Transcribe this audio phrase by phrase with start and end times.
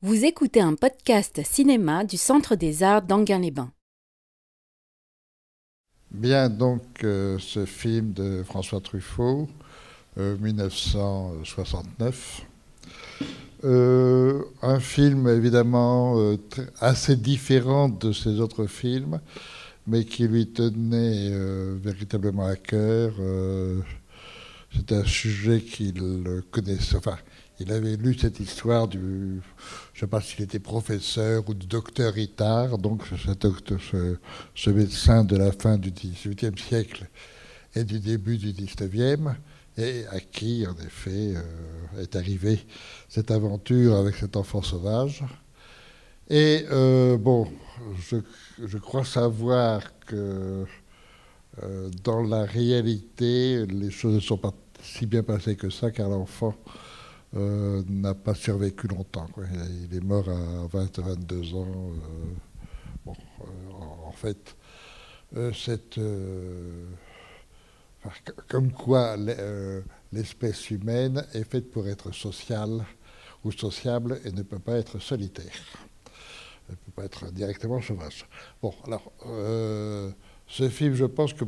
[0.00, 3.72] Vous écoutez un podcast cinéma du Centre des Arts d'Anguin-les-Bains.
[6.12, 9.48] Bien, donc, euh, ce film de François Truffaut,
[10.18, 12.42] euh, 1969.
[13.64, 16.36] Euh, un film évidemment euh,
[16.80, 19.18] assez différent de ses autres films,
[19.88, 23.14] mais qui lui tenait euh, véritablement à cœur.
[23.18, 23.80] Euh,
[24.76, 26.00] C'est un sujet qu'il
[26.52, 26.98] connaissait.
[27.60, 28.98] Il avait lu cette histoire du.
[28.98, 35.36] Je ne sais pas s'il était professeur ou du docteur Itard, donc ce, médecin de
[35.36, 37.08] la fin du XVIIIe siècle
[37.74, 39.34] et du début du XIXe,
[39.76, 42.64] et à qui, en effet, euh, est arrivée
[43.08, 45.24] cette aventure avec cet enfant sauvage.
[46.30, 47.48] Et euh, bon,
[48.08, 48.16] je,
[48.64, 50.64] je crois savoir que
[51.62, 56.08] euh, dans la réalité, les choses ne sont pas si bien passées que ça, car
[56.08, 56.54] l'enfant
[57.36, 59.26] euh, n'a pas survécu longtemps.
[59.38, 61.66] Il est- mort à 20, 22 ans.
[63.06, 63.12] euh, euh,
[64.06, 64.54] en fait,
[68.48, 72.84] comme quoi l'e- l'espèce humaine est faite pour être sociale
[73.44, 75.52] ou sociable et ne peut pas être solitaire.
[76.68, 78.26] Elle ne peut pas être directement sauvage.
[78.62, 79.12] Bon, alors,
[80.46, 81.44] ce film, je pense que.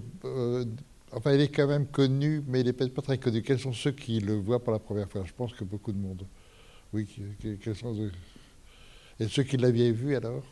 [1.12, 3.42] Enfin, il est quand même connu, mais il n'est peut-être pas très connu.
[3.42, 5.22] Quels sont ceux qui le voient pour la première fois?
[5.24, 6.26] Je pense que beaucoup de monde.
[6.92, 7.08] Oui,
[7.62, 8.12] quels sont ceux-
[9.20, 10.44] Et ceux qui l'avaient vu alors?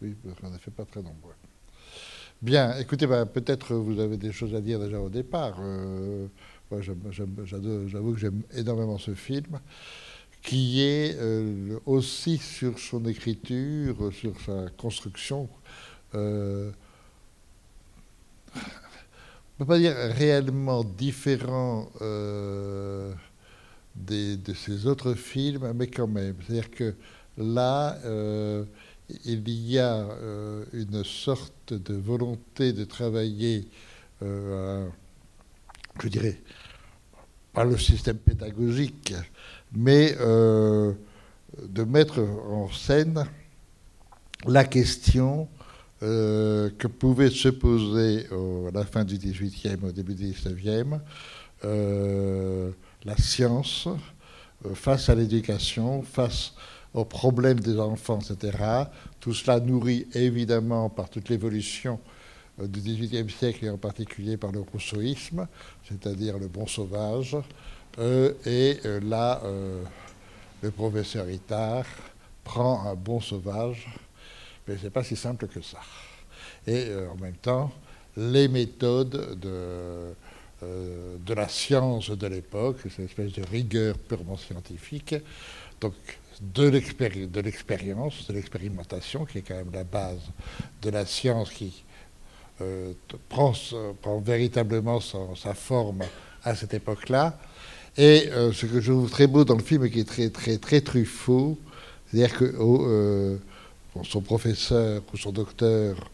[0.00, 1.34] Oui, on n'a fait pas très nombreux.
[2.40, 5.56] Bien, écoutez, bah, peut-être vous avez des choses à dire déjà au départ.
[5.60, 6.26] Euh,
[6.70, 9.60] moi, J'avoue que j'aime énormément ce film,
[10.42, 15.48] qui est euh, aussi sur son écriture, sur sa construction.
[16.14, 16.72] euh,
[19.62, 23.12] ne peut pas dire réellement différent euh,
[23.94, 26.36] des- de ses autres films, mais quand même.
[26.46, 26.94] C'est-à-dire que
[27.38, 28.64] là, euh,
[29.24, 33.68] il y a euh, une sorte de volonté de travailler,
[34.20, 34.88] je
[36.08, 36.40] dirais,
[37.52, 39.14] pas le système pédagogique,
[39.72, 40.94] mais de
[41.84, 43.24] mettre en scène
[44.46, 45.48] la question
[46.02, 50.98] euh, que pouvait se poser à la fin du XVIIIe, au début du XIXe,
[51.64, 52.72] euh,
[53.04, 53.86] la science
[54.66, 56.54] euh, face à l'éducation, face
[56.92, 58.58] aux problèmes des enfants, etc.
[59.20, 62.00] Tout cela nourri évidemment par toute l'évolution
[62.58, 65.46] du XVIIIe siècle et en particulier par le rousseauisme,
[65.88, 67.36] c'est-à-dire le bon sauvage.
[68.44, 69.40] Et là,
[70.62, 71.86] le professeur Itard
[72.44, 73.88] prend un bon sauvage,
[74.66, 75.80] mais ce n'est pas si simple que ça.
[76.66, 77.72] Et euh, en même temps,
[78.16, 80.14] les méthodes de,
[80.62, 85.14] euh, de la science de l'époque, cette espèce de rigueur purement scientifique,
[85.80, 85.94] donc
[86.40, 90.20] de l'expéri- de l'expérience, de l'expérimentation, qui est quand même la base
[90.82, 91.84] de la science qui
[92.60, 92.92] euh,
[93.28, 93.52] prend,
[94.20, 96.02] véritablement sa forme
[96.44, 97.38] à cette époque-là.
[97.96, 100.80] Et ce que je trouve très beau dans le film qui est très, très, très
[100.80, 101.58] Truffaut,
[102.06, 103.38] c'est-à-dire que
[104.02, 106.10] son professeur ou son docteur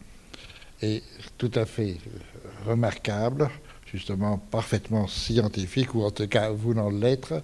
[0.83, 1.03] est
[1.37, 3.49] tout à fait euh, remarquable,
[3.87, 7.43] justement parfaitement scientifique, ou en tout cas voulant l'être,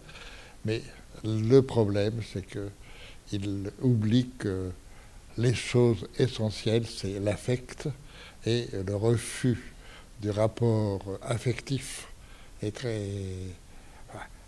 [0.65, 0.83] mais
[1.25, 2.69] le problème, c'est que
[3.33, 4.71] il oublie que
[5.39, 7.89] les choses essentielles, c'est l'affect
[8.47, 9.73] et le refus
[10.21, 12.09] du rapport affectif
[12.63, 13.01] est très.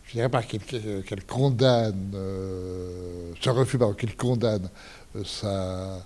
[0.05, 4.69] Je ne dirais pas qu'il qu'elle condamne, euh, ce refus, qu'il condamne euh,
[5.25, 6.03] sa,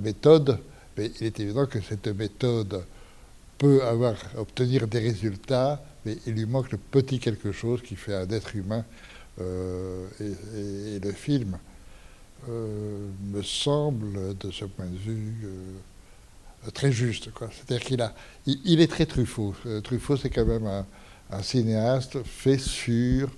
[0.00, 0.58] méthode,
[0.96, 2.84] mais il est évident que cette méthode
[3.58, 8.14] peut avoir, obtenir des résultats, mais il lui manque le petit quelque chose qui fait
[8.14, 8.84] un être humain.
[9.40, 11.58] euh, et, le film
[12.48, 17.28] euh, me semble, de ce point de vue, euh, très juste.
[17.50, 18.12] C'est-à-dire qu'il
[18.46, 19.54] il, est très Truffaut.
[19.82, 20.86] Truffaut, c'est quand même un,
[21.30, 23.30] un cinéaste fait sur,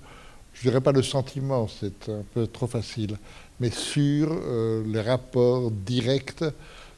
[0.53, 3.17] je dirais pas le sentiment, c'est un peu trop facile,
[3.59, 6.43] mais sur euh, les rapports directs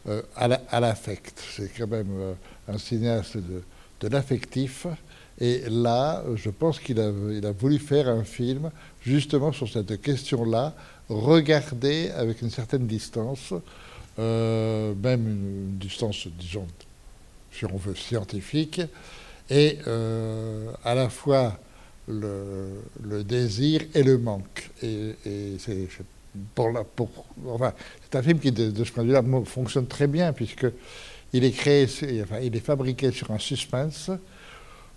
[0.07, 1.41] euh, à la- à l'affect.
[1.55, 2.33] c'est quand même euh,
[2.67, 4.87] un cinéaste de, l'affectif.
[5.41, 7.11] Et là, je pense qu'il a,
[7.51, 8.71] voulu faire un film
[9.01, 10.73] justement sur cette question-là,
[11.09, 13.53] regarder avec une certaine distance,
[14.17, 16.67] même une, distance, disons,
[17.51, 18.81] si on veut, scientifique,
[19.49, 19.79] et
[20.83, 21.57] à la fois
[22.07, 24.69] le, désir et le manque.
[24.81, 25.15] Et,
[25.59, 25.87] c'est
[26.55, 30.67] c'est un film qui, de, ce point de vue-là, fonctionne très bien, puisque
[31.33, 34.11] il est enfin, est fabriqué sur un suspense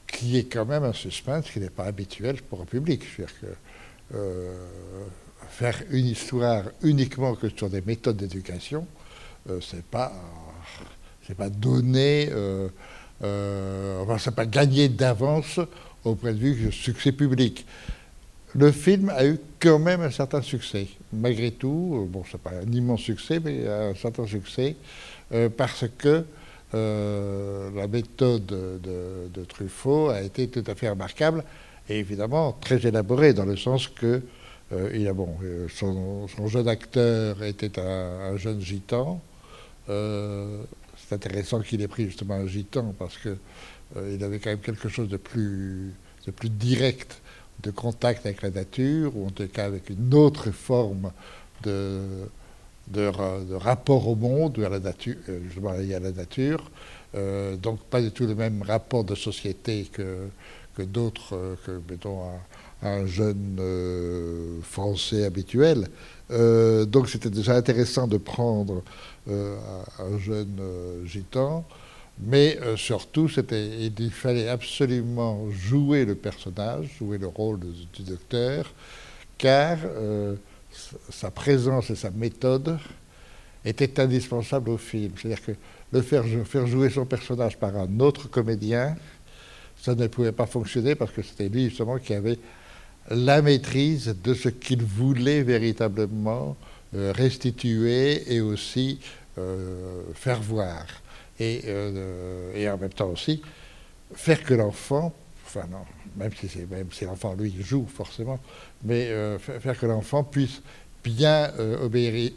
[0.06, 3.02] qui est quand même un suspense qui n'est pas habituel pour un public.
[3.04, 3.46] C'est-à-dire que
[4.14, 4.54] euh,
[5.48, 8.86] faire une histoire uniquement que sur des méthodes d'éducation,
[9.60, 10.12] c'est pas
[11.26, 12.28] c'est pas donner,
[13.20, 15.58] enfin c'est pas gagner d'avance
[16.04, 17.66] au point de du succès public.
[18.54, 22.06] Le film a eu quand même un certain succès, malgré tout.
[22.10, 24.76] Bon, c'est pas un immense succès, mais un certain succès,
[25.56, 26.24] parce que
[26.74, 31.44] euh, la méthode de, Truffaut a été tout à fait remarquable
[31.88, 34.22] et évidemment très élaborée dans le sens que
[34.72, 39.20] euh, a, bon, euh, son, jeune acteur était un, jeune gitan.
[39.86, 43.36] c'est intéressant qu'il ait pris justement un gitan parce que
[44.10, 45.92] il avait quand même quelque chose de plus,
[46.26, 47.20] de plus direct
[47.62, 51.12] de contact avec la nature, ou en tout cas avec une autre forme
[51.62, 52.00] de,
[52.88, 54.78] de, rapport au monde, à la
[55.28, 56.70] euh, à la nature.
[57.14, 60.28] Euh, donc pas du tout le même rapport de société que,
[60.76, 62.20] que d'autres, euh, que mettons
[62.82, 63.60] un, jeune
[64.62, 65.88] français habituel.
[66.28, 68.82] donc c'était déjà intéressant de prendre
[69.28, 70.58] un jeune
[71.04, 71.64] gitan,
[72.20, 78.72] mais surtout il fallait absolument jouer le personnage, jouer le rôle du docteur,
[79.38, 79.78] car
[81.10, 82.78] sa présence et sa méthode
[83.64, 85.12] étaient indispensables au film.
[85.16, 85.52] C'est-à-dire que
[85.92, 88.96] le faire, jouer son personnage par un autre comédien,
[89.80, 92.38] ça ne pouvait pas fonctionner parce que c'était lui justement qui avait
[93.10, 96.56] la maîtrise de ce qu'il voulait véritablement
[96.94, 99.00] euh, restituer et aussi
[99.38, 100.86] euh, faire voir.
[101.42, 103.42] Et, euh, et, en même temps aussi
[104.14, 105.12] faire que l'enfant,
[105.46, 105.84] enfin non,
[106.16, 108.38] même si, même si l'enfant lui joue forcément,
[108.84, 110.60] mais euh, faire que l'enfant puisse
[111.02, 112.32] bien euh, obéir.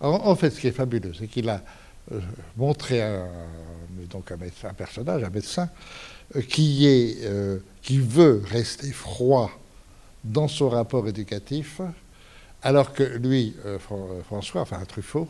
[0.00, 1.62] En, fait, ce qui est fabuleux, c'est qu'il a
[2.12, 2.20] euh,
[2.56, 3.26] montré un,
[4.10, 5.68] donc un, personnage, un médecin,
[6.48, 7.28] qui, est,
[7.82, 9.50] qui veut rester froid
[10.22, 11.80] dans son rapport éducatif,
[12.62, 13.56] alors que lui,
[14.26, 15.28] François, enfin Truffaut,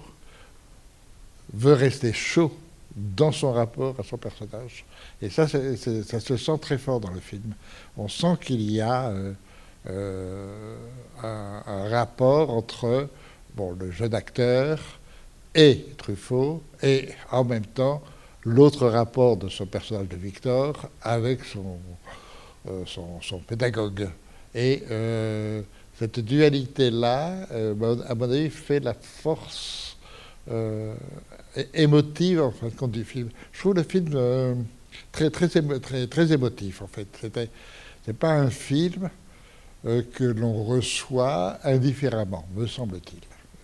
[1.55, 2.55] veut rester chaud
[3.17, 4.85] dans son rapport à son personnage.
[5.23, 7.55] Et ça, ça se sent très fort dans le film.
[7.97, 9.13] On sent qu'il y a
[9.89, 10.77] euh,
[11.23, 13.09] un, rapport entre
[13.59, 14.79] le jeune acteur
[15.55, 18.03] et Truffaut, et en même temps
[18.45, 21.79] l'autre rapport de son personnage de Victor avec son,
[22.69, 24.09] euh, son, pédagogue.
[24.55, 25.63] Et euh,
[25.99, 27.47] cette dualité-là,
[28.09, 29.99] à mon avis, fait la force
[31.75, 33.29] émotive en fin de compte du film.
[33.53, 34.67] Je trouve le film
[35.13, 37.07] très, très, très, très émotif en fait.
[38.05, 39.11] C'est pas un film
[39.87, 43.21] euh, que l'on reçoit indifféremment, me semble-t-il.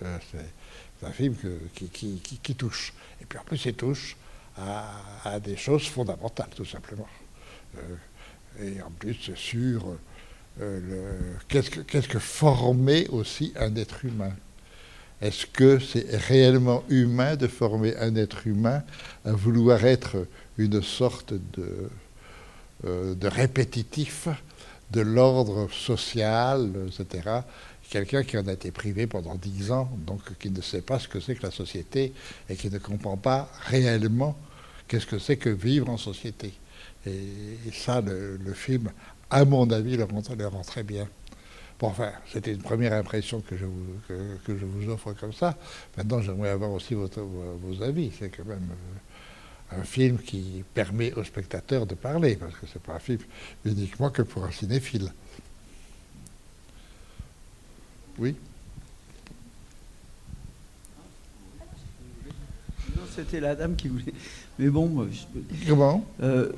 [0.07, 1.35] Euh, c'est un film
[1.75, 2.95] qui, touche.
[3.21, 4.17] Et puis en plus, il touche
[4.57, 7.09] à, des choses fondamentales, tout simplement.
[7.77, 9.99] Euh, et en plus, sur
[11.49, 14.33] qu'est-ce que, qu'est-ce que former aussi un être humain
[15.23, 18.83] Est-ce que c'est réellement humain de former un être humain
[19.25, 20.27] à vouloir être
[20.59, 21.91] une sorte de,
[23.15, 24.29] de répétitif
[24.91, 27.41] de l'ordre social, etc.
[27.91, 31.09] Quelqu'un qui en a été privé pendant dix ans, donc qui ne sait pas ce
[31.09, 32.13] que c'est que la société
[32.49, 34.37] et qui ne comprend pas réellement
[34.89, 36.53] qu'est-ce que c'est que vivre en société?
[37.07, 38.91] Et, ça, le, film,
[39.31, 41.09] à mon avis, le rend, très bien.
[41.79, 45.57] Bon, enfin, c'était une première impression que je, vous, que, je vous offre comme ça.
[45.97, 48.11] Maintenant, j'aimerais avoir aussi votre, vos, avis.
[48.19, 48.69] C'est quand même...
[48.71, 48.99] Euh,
[49.73, 53.21] un film qui permet au spectateur de parler, parce que ce n'est pas un film
[53.65, 55.13] uniquement que pour un cinéphile.
[58.19, 58.37] Oui?
[63.15, 64.13] C'était la dame qui voulait.
[64.59, 65.09] Mais bon,
[65.67, 66.05] comment?
[66.23, 66.53] Euh,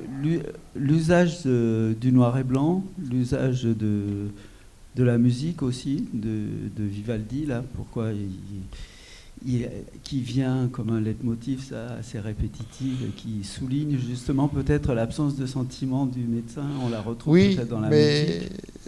[0.75, 4.29] L'usage du noir et blanc, l'usage de,
[4.95, 9.69] de la musique aussi, de, de Vivaldi, là, pourquoi il,
[10.03, 16.05] qui vient comme un leitmotiv ça, assez répétitif, qui souligne justement peut-être l'absence de sentiment
[16.05, 16.65] du médecin.
[16.83, 18.41] On la retrouve peut-être dans la mais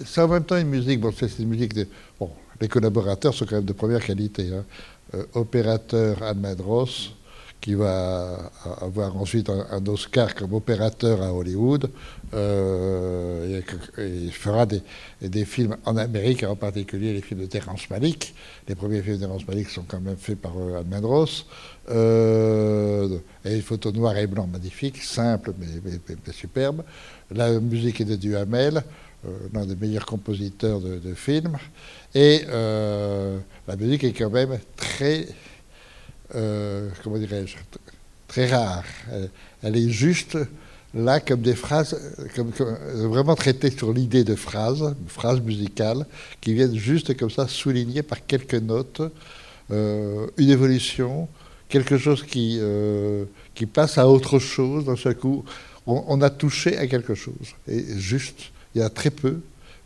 [0.04, 1.00] C'est en même temps une musique.
[1.00, 1.74] Bon, c'est une musique.
[1.74, 1.88] De,
[2.20, 2.30] bon,
[2.60, 4.50] les collaborateurs sont quand même de première qualité.
[4.54, 4.66] Hein.
[5.14, 7.14] Euh, opérateur Anne Madros,
[7.62, 8.52] qui va
[8.82, 11.92] avoir ensuite un, Oscar comme opérateur à Hollywood.
[12.34, 13.62] Euh,
[13.98, 14.82] il fera des,
[15.22, 18.34] des, films en Amérique, en particulier les films de Terrence Malick.
[18.68, 20.92] Les premiers films de Terrence Malick sont quand même faits par euh, Anne
[21.90, 26.84] Euh, et une photo noir et blanc magnifique, simple mais, mais, superbe.
[27.32, 28.84] La musique est de Duhamel,
[29.26, 31.58] euh, l'un des meilleurs compositeurs de, de films.
[32.14, 33.38] Et euh,
[33.68, 35.28] la musique est quand même très
[36.36, 37.58] euh, comment dirais-je,
[38.28, 38.84] très rare.
[39.64, 40.38] Elle, est juste
[40.94, 42.00] là comme des phrases,
[42.36, 42.52] comme,
[43.10, 46.06] vraiment traitées sur l'idée de phrases, phrases musicales,
[46.40, 49.02] qui viennent juste comme ça souligner par quelques notes
[49.70, 51.30] une évolution,
[51.70, 52.60] quelque chose qui,
[53.56, 55.46] qui passe à autre chose d'un seul coup.
[55.88, 57.56] On, a touché à quelque chose.
[57.68, 59.42] Et juste, il y a très peu,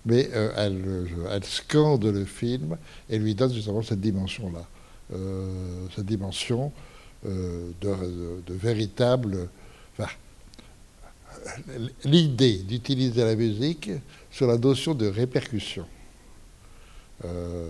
[0.06, 2.78] mais elle, elle, scande le film
[3.10, 4.66] et lui donne justement cette dimension-là.
[5.10, 6.72] Cette dimension
[7.28, 9.50] euh, de, véritable.
[12.04, 13.90] L'idée d'utiliser la musique
[14.32, 15.86] sur la notion de répercussion.
[17.24, 17.70] Euh,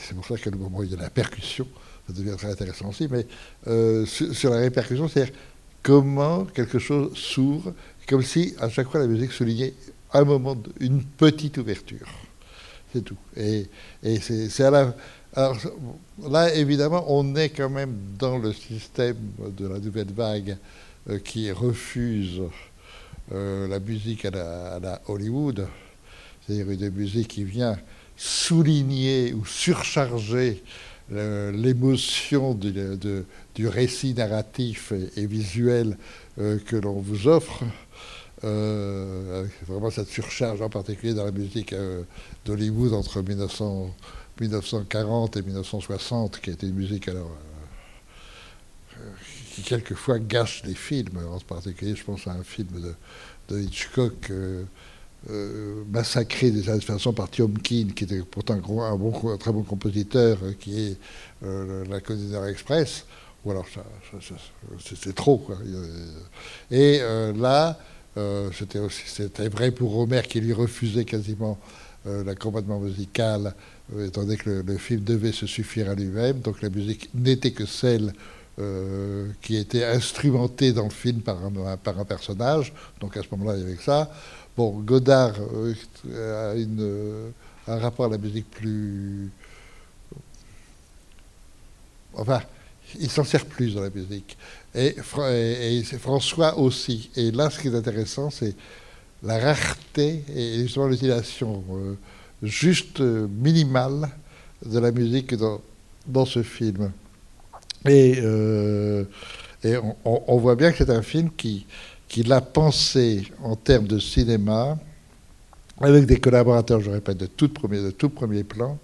[0.00, 1.66] c'est pour ça qu'à le moment où il y a la percussion,
[2.06, 3.26] ça devient très intéressant aussi, mais
[3.68, 5.34] euh, sur, la répercussion, c'est-à-dire
[5.82, 7.72] comment quelque chose s'ouvre,
[8.08, 9.74] comme si à chaque fois la musique soulignait
[10.12, 12.08] un moment, une petite ouverture.
[12.92, 13.18] C'est tout.
[13.36, 13.68] Et
[14.20, 14.96] c'est à la
[15.36, 15.56] alors
[16.28, 19.16] là, évidemment, on est quand même dans le système
[19.56, 20.56] de la nouvelle vague
[21.08, 22.42] euh, qui refuse
[23.32, 24.30] euh, la musique à
[24.80, 25.68] la, Hollywood,
[26.40, 27.78] c'est-à-dire une musique qui vient
[28.16, 30.64] souligner ou surcharger
[31.12, 35.96] euh, l'émotion du, récit narratif et, visuel
[36.36, 37.62] que l'on vous offre.
[38.42, 41.74] vraiment cette surcharge en particulier dans la musique
[42.44, 43.94] d'Hollywood entre 1900
[44.40, 47.30] 1940 et 1960, qui était une musique alors,
[48.96, 49.10] euh,
[49.54, 51.20] qui quelquefois gâche des films.
[51.30, 52.68] En particulier, je pense à un film
[53.48, 54.30] de, Hitchcock.
[54.30, 54.64] Euh,
[55.28, 60.38] euh, massacré des années façon par Tiomkin, qui était pourtant un, bon, très bon compositeur,
[60.58, 60.96] qui est
[61.42, 63.04] la Condor Express.
[63.44, 63.66] Ou alors,
[64.78, 65.36] c'est trop.
[65.36, 65.58] Quoi.
[66.70, 67.00] Et
[67.36, 67.78] là,
[68.50, 71.58] c'était vrai pour Romer, qui lui refusait quasiment
[72.06, 73.52] l'accompagnement musical euh,
[73.98, 77.66] étant donné que le, film devait se suffire à lui-même, donc la musique n'était que
[77.66, 78.12] celle
[78.58, 83.28] euh, qui était instrumentée dans le film par un, par un personnage, donc à ce
[83.32, 84.10] moment-là, il y avait que ça.
[84.56, 85.34] Bon, Godard
[86.08, 87.30] euh,
[87.66, 89.30] a un rapport à la musique plus...
[92.14, 92.42] Enfin,
[92.98, 94.36] il s'en sert plus dans la musique.
[94.74, 94.96] Et,
[95.98, 97.10] François aussi.
[97.16, 98.54] Et là, ce qui est intéressant, c'est
[99.22, 101.62] la rareté et justement l'utilisation
[102.42, 104.08] juste minimale
[104.64, 105.60] de la musique dans,
[106.06, 106.92] dans ce film.
[107.86, 109.04] Et, euh,
[109.64, 111.66] et on, voit bien que c'est un film qui,
[112.08, 114.78] qui l'a pensé en termes de cinéma,
[115.80, 118.78] avec des collaborateurs, je répète, de tout premier, de tout premier plan,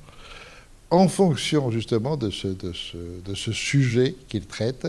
[0.90, 4.86] en fonction justement de ce, de ce, de ce sujet qu'il traite,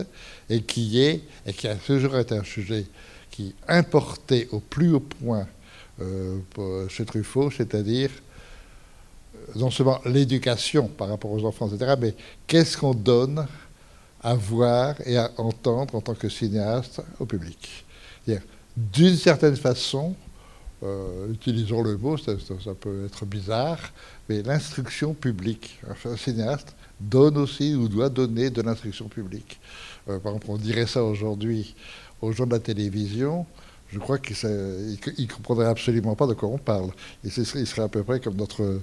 [0.48, 2.86] et qui est, et qui a toujours été un sujet
[3.30, 5.46] qui importait au plus haut point
[6.00, 6.38] euh,
[6.88, 8.10] chez Truffaut, c'est-à-dire
[9.56, 12.14] non seulement l'éducation par rapport aux enfants, etc., mais
[12.46, 13.46] qu'est-ce qu'on donne
[14.22, 17.84] à voir et à entendre en tant que cinéaste au public?
[18.76, 20.14] D'une certaine façon,
[20.84, 22.34] euh, utilisons le mot, ça,
[22.78, 23.80] peut être bizarre,
[24.28, 25.80] mais l'instruction publique.
[26.04, 29.58] un cinéaste donne aussi ou doit donner de l'instruction publique.
[30.08, 31.74] Euh, par exemple, on dirait ça aujourd'hui
[32.20, 33.46] aux gens de la télévision
[33.90, 36.90] je crois qu'il ne comprendrait absolument pas de quoi on parle.
[37.24, 38.80] il serait à peu près comme notre,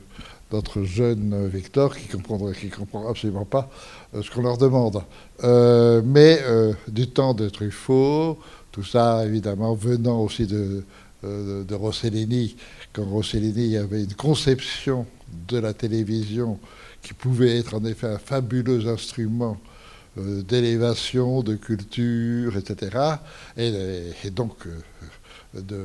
[0.51, 3.69] notre jeune Victor qui comprendrait, qui comprend absolument pas
[4.13, 5.01] euh, ce qu'on leur demande.
[5.43, 8.39] Euh, mais euh, du temps de Truffaut,
[8.71, 10.83] tout ça évidemment venant aussi de,
[11.23, 12.55] de, Rossellini,
[12.93, 15.05] quand Rossellini avait une conception
[15.47, 16.59] de la télévision
[17.01, 19.57] qui pouvait être en effet un fabuleux instrument
[20.17, 22.97] d'élévation, de culture, etc.
[23.57, 24.67] Et, donc
[25.53, 25.79] de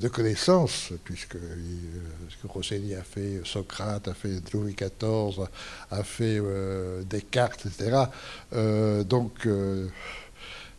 [0.00, 5.46] de connaissances, puisque, euh, Rosselli a fait Socrate, a fait Louis XIV,
[5.90, 8.04] a fait euh, Descartes, etc.
[8.54, 9.46] Euh, donc,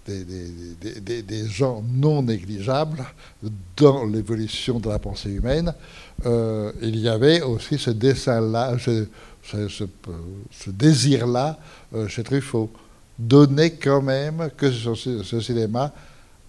[0.07, 3.05] des, gens non négligeables
[3.77, 5.73] dans l'évolution de la pensée humaine.
[6.25, 9.05] il y avait aussi ce dessin-là, ce,
[10.67, 11.59] désir-là
[12.07, 12.71] chez Truffaut.
[13.19, 15.93] Donner quand même que ce cinéma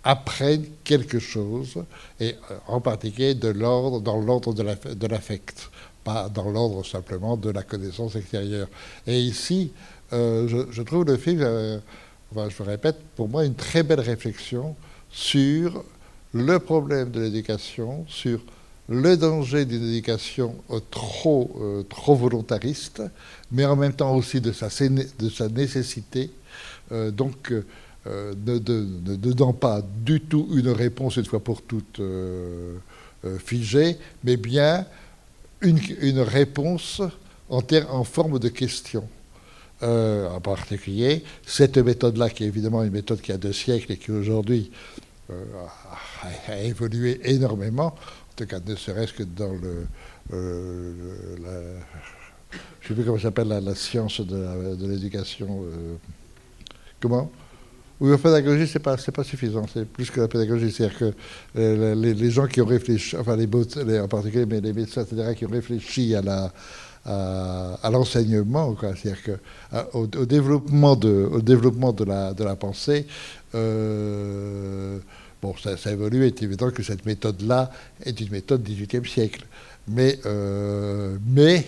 [0.04, 1.82] apprennent quelque chose,
[2.18, 5.70] et euh, en particulier de l'ordre, dans l'ordre de l'affect,
[6.04, 8.68] pas dans l'ordre simplement de la connaissance extérieure.
[9.06, 9.72] Et ici,
[10.12, 11.78] euh, je, trouve le film, euh,
[12.34, 14.74] je répète, pour moi une très belle réflexion
[15.10, 15.84] sur
[16.34, 18.40] le problème de l'éducation, sur
[18.88, 20.56] le danger d'une éducation
[20.90, 23.02] trop, trop volontariste,
[23.52, 26.30] mais en même temps aussi de sa, de sa nécessité.
[26.90, 27.52] donc,
[28.08, 28.58] euh, ne,
[29.14, 32.76] donnant pas du tout une réponse une fois pour toutes euh,
[33.24, 34.86] euh, figée, mais bien
[35.60, 37.00] une, réponse
[37.48, 39.08] en, en, forme de question.
[39.80, 44.10] en particulier, cette méthode-là, qui est évidemment une méthode qui a deux siècles et qui
[44.10, 44.72] aujourd'hui
[46.48, 49.86] a, évolué énormément, en tout cas ne serait-ce que dans le,
[51.40, 51.60] la,
[52.80, 55.64] je ne sais plus comment s'appelle la, science de l'éducation.
[57.00, 57.30] comment?
[58.02, 60.72] Oui, la pédagogie, ce n'est pas, pas suffisant, c'est plus que la pédagogie.
[60.72, 61.14] C'est-à-dire que
[61.54, 65.50] les, gens qui ont réfléchi, enfin les, en particulier mais les médecins, etc., qui ont
[65.50, 66.52] réfléchi à la,
[67.04, 69.38] à, l'enseignement, c'est-à-dire
[69.92, 73.06] au, développement de, au développement de la, de la pensée,
[73.54, 74.98] euh,
[75.40, 77.70] bon, ça, ça évolue, est évident que cette méthode-là
[78.04, 79.46] est une méthode du XVIIIe siècle.
[79.86, 81.66] Mais, euh, mais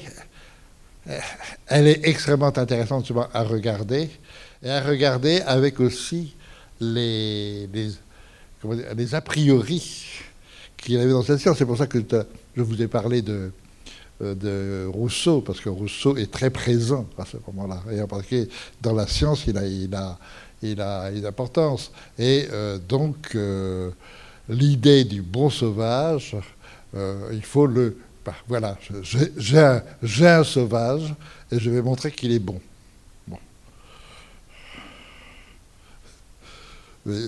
[1.69, 4.11] elle est extrêmement intéressante à regarder,
[4.65, 6.35] et à regarder avec aussi
[6.81, 10.07] les, les, a priori
[10.77, 11.59] qu'il avait dans cette science.
[11.59, 11.99] C'est pour ça que
[12.57, 13.53] je vous ai parlé de,
[14.23, 17.83] euh, de Rousseau, parce que Rousseau est très présent à ce moment-là.
[17.93, 18.49] Et en particulier
[18.81, 20.19] dans la science, il a, il a,
[20.63, 21.93] il a une importance.
[22.19, 23.91] Et euh, donc, euh,
[24.49, 26.37] l'idée du bon sauvage,
[27.33, 27.97] il faut le.
[28.25, 31.13] Bah, voilà, j'ai un, sauvage
[31.51, 32.39] et je vais montrer qu'il est.
[32.39, 32.61] Bon.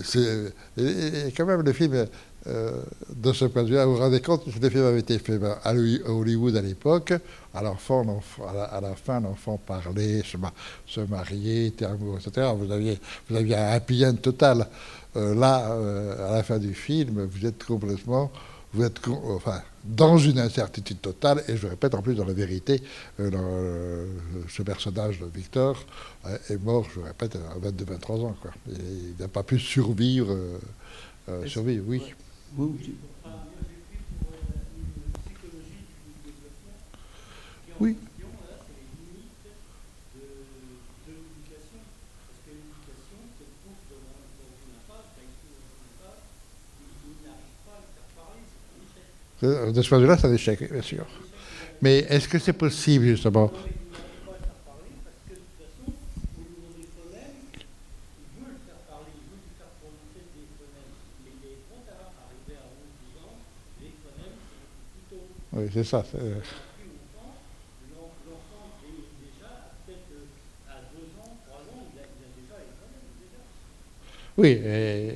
[0.03, 2.07] C'est quand même le film
[2.47, 2.71] euh,
[3.13, 5.39] de ce point de vue, vous vous rendez compte, que le film avait été fait
[5.63, 7.13] à Hollywood à l'époque.
[7.53, 7.75] À, à, la,
[8.95, 12.47] fin, l'enfant parlait, se, mariait, était amoureux, etc.
[12.57, 14.67] Vous aviez, vous aviez un happy end total.
[15.15, 18.31] Euh, là, euh, à la fin du film, vous êtes complètement
[18.77, 22.81] vous êtes enfin, dans une incertitude totale, et je répète en plus dans la vérité,
[23.17, 25.83] ce personnage de Victor
[26.49, 28.35] est mort, je répète, à 22-23 ans.
[28.39, 28.51] Quoi.
[28.67, 30.37] il n'a pas pu survivre.
[31.45, 32.01] survivre, oui.
[37.79, 37.97] Oui.
[49.41, 51.05] De ce point de vue-là, c'est un échec, bien sûr.
[51.81, 53.51] Mais est-ce que c'est possible, justement?
[65.53, 66.03] Oui, c'est ça.
[66.15, 66.39] Euh.
[74.37, 74.49] Oui.
[74.49, 75.13] Et...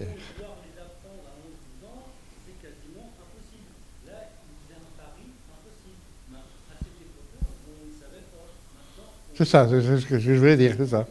[9.42, 11.08] C'est ça, c'est ce que je voulais dire, c'est ça.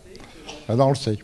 [0.69, 1.19] Maintenant, on le sait.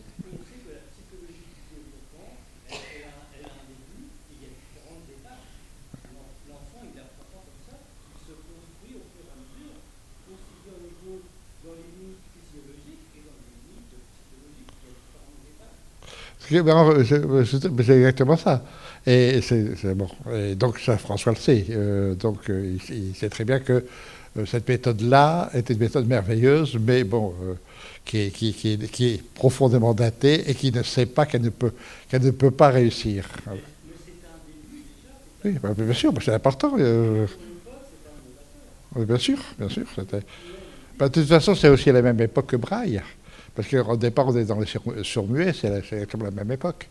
[17.85, 18.65] C'est exactement ça.
[19.05, 20.09] Et c'est bon.
[20.33, 21.67] Et donc ça, François le sait.
[21.69, 23.85] Euh, donc euh, il, sait très bien que
[24.45, 27.33] cette méthode-là était une méthode merveilleuse, mais bon,
[28.05, 31.73] qui est, qui, est, est, profondément datée et qui ne sait pas qu'elle ne peut
[32.09, 33.27] qu'elle ne peut pas réussir.
[35.43, 36.75] Oui, bah, bien sûr, c'est important.
[36.77, 37.27] bien
[39.17, 39.85] sûr, bien sûr.
[40.97, 43.01] Bah, de toute façon, c'est aussi la même époque que Braille.
[43.55, 44.67] Parce qu'au départ, on est dans les
[45.03, 46.87] surmuets, c'est comme la même époque.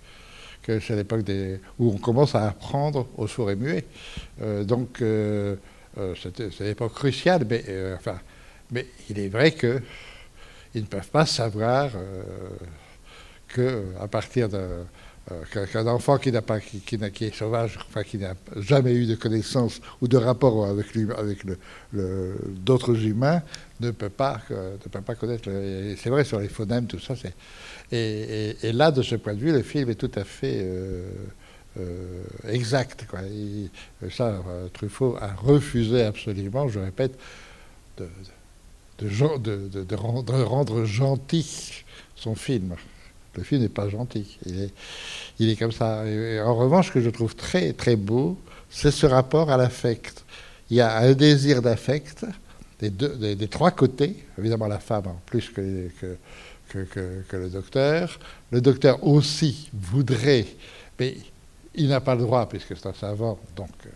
[0.63, 1.21] que C'est l'époque
[1.79, 3.85] où on commence à apprendre aux sourds et muets.
[4.43, 5.57] Euh, donc, euh,
[5.99, 7.65] euh, c'est une époque cruciale, mais,
[7.97, 8.19] enfin,
[8.71, 9.83] mais il est vrai qu'ils
[10.75, 11.91] ne peuvent pas savoir
[13.49, 14.85] qu'à partir de
[15.33, 19.81] euh, qu'un enfant qui, pas, qui, qui, est sauvage, qui n'a jamais eu de connaissance
[20.01, 20.87] ou de rapport avec,
[21.93, 23.43] d'autres humains,
[23.81, 25.51] ne peut pas, euh, ne peut pas connaître.
[25.97, 27.15] c'est vrai sur les phonèmes, tout ça.
[27.91, 31.11] Et, là, de ce point de vue, le film est tout à fait euh,
[32.49, 33.07] exact.
[33.09, 33.21] Quoi.
[34.11, 37.19] ça, Truffaut a refusé absolument, je répète,
[37.99, 38.09] de,
[38.99, 41.85] de, rendre, gentil
[42.15, 42.75] son film.
[43.37, 44.39] Le film n'est pas gentil.
[44.47, 44.73] Il est,
[45.39, 46.03] il est comme ça.
[46.45, 48.39] en revanche, ce que je trouve très, très beau,
[48.71, 50.25] c'est ce rapport à l'affect.
[50.71, 52.25] Il y a un désir d'affect
[52.81, 55.89] des, des, trois côtés, évidemment la femme plus que,
[56.69, 56.85] que,
[57.29, 58.19] que, le docteur.
[58.51, 60.47] Le docteur aussi voudrait,
[60.99, 61.17] mais
[61.77, 63.91] il n'a pas le droit, puisque c'est un savant, donc euh,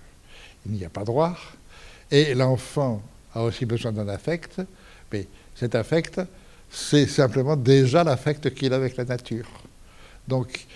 [0.67, 1.37] il n'y a pas droit.
[2.11, 3.03] Et l'enfant
[3.35, 4.61] a aussi besoin d'un affect,
[5.13, 6.21] mais cet affect,
[6.71, 9.49] c'est simplement déjà l'affect qu'il a avec la nature.
[10.29, 10.67] Donc,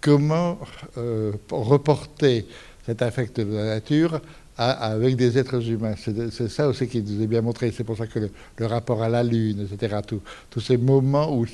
[0.00, 0.58] comment
[0.98, 2.46] euh, reporter
[2.86, 4.20] cet affect de la nature
[4.56, 5.94] avec des êtres humains?
[5.96, 7.72] C'est ça aussi qui nous est bien montré.
[7.74, 9.96] C'est pour ça que le, rapport à la Lune, etc.,
[10.50, 11.46] tous ces moments où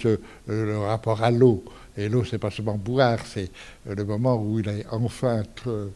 [0.47, 1.65] le rapport à l'eau,
[1.97, 3.51] et l'eau, c'est pas seulement boire, c'est
[3.87, 5.43] le moment où il est enfin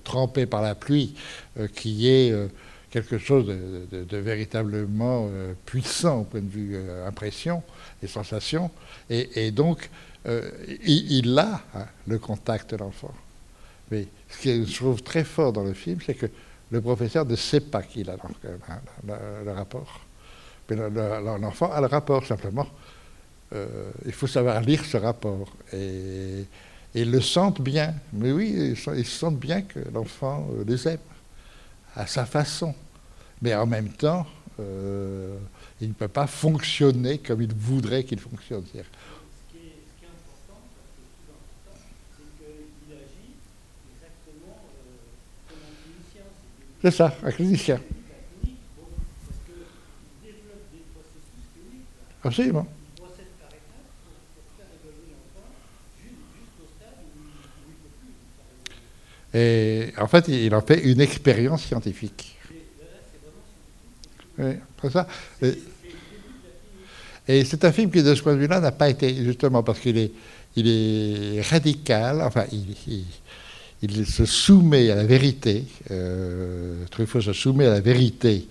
[0.04, 1.14] trempé par la pluie,
[1.74, 2.32] qui est
[2.90, 5.28] quelque chose de, véritablement
[5.66, 7.62] puissant au point de vue impression
[8.02, 8.70] et sensation.
[9.10, 9.90] Et, donc,
[10.86, 13.14] il, a hein, le contact de l'enfant.
[13.90, 16.26] Mais ce que je trouve très fort dans le film, c'est que
[16.70, 18.16] le professeur ne sait pas qu'il a
[19.44, 20.00] le, rapport.
[20.68, 22.66] Mais l'enfant a le rapport, simplement.
[23.52, 25.48] Euh, il faut savoir lire ce rapport.
[25.72, 26.44] Et,
[26.94, 27.94] ils le sentent bien.
[28.12, 30.98] Mais oui, ils, sentent bien que l'enfant euh, les aime,
[31.94, 32.74] à sa façon.
[33.42, 34.26] Mais en même temps,
[34.58, 35.36] euh,
[35.80, 38.64] il ne peut pas fonctionner comme il voudrait qu'il fonctionne.
[46.82, 47.78] C'est ça, un clinicien.
[52.24, 52.66] Absolument.
[59.32, 62.36] Et en fait, il en fait une expérience scientifique.
[64.38, 65.06] Oui, c'est ça.
[67.28, 69.78] Et, c'est un film qui, de ce point de vue-là, n'a pas été, justement, parce
[69.78, 72.44] qu'il est, radical, enfin,
[73.82, 78.48] il, se soumet à la vérité, euh, Truffaut se soumet à la vérité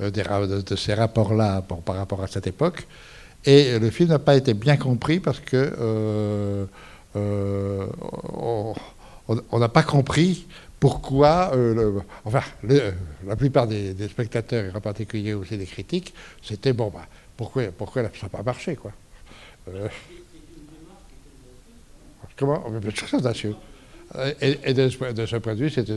[0.00, 2.86] euh, de, ces rapports-là par rapport à cette époque,
[3.44, 6.66] et le film n'a pas été bien compris parce que euh,
[7.14, 8.74] on
[9.58, 10.46] n'a pas compris
[10.78, 11.52] pourquoi,
[12.24, 12.42] enfin,
[13.26, 18.02] la plupart des, spectateurs, et en particulier aussi des critiques, c'était bon, bah, pourquoi, pourquoi
[18.04, 18.92] ça n'a pas marché, quoi.
[22.36, 23.54] comment Bien sûr, c'est
[24.16, 25.88] euh, et, de, ce, point de vue, c'est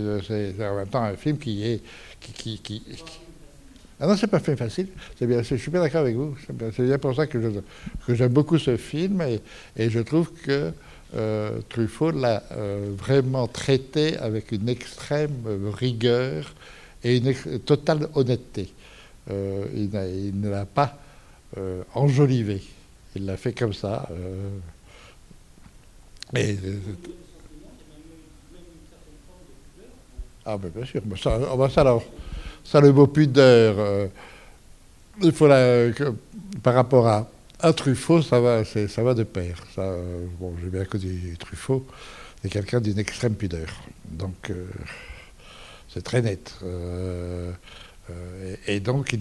[0.63, 1.81] en même temps un film qui est.
[2.19, 2.83] Qui, qui,
[3.99, 4.87] Ah non, c'est pas fait facile.
[5.19, 6.35] Bien, je suis bien d'accord avec vous.
[6.75, 7.39] C'est bien, pour ça que,
[8.09, 10.71] j'aime beaucoup ce film et je trouve que
[11.15, 16.53] euh, Truffaut l'a euh, vraiment traité avec une extrême rigueur
[17.03, 18.73] et une totale honnêteté.
[19.29, 19.89] il,
[20.39, 20.97] ne l'a pas
[21.93, 22.61] enjolivé.
[23.15, 24.07] Il l'a fait comme ça.
[26.35, 26.57] et,
[30.45, 31.01] Ah, bien sûr.
[31.21, 31.99] ça, oh, ben, ça,
[32.65, 34.07] ça, le mot pudeur, euh,
[35.21, 35.87] il faut la,
[36.61, 37.27] par rapport à,
[37.63, 39.57] un Truffaut, ça va, ça va de pair.
[39.75, 40.25] Ça, euh,
[40.61, 41.85] j'ai bien connu Truffaut,
[42.41, 43.67] c'est quelqu'un d'une extrême pudeur.
[44.05, 44.65] Donc, euh,
[45.89, 46.53] c'est très net.
[48.67, 49.15] et, donc,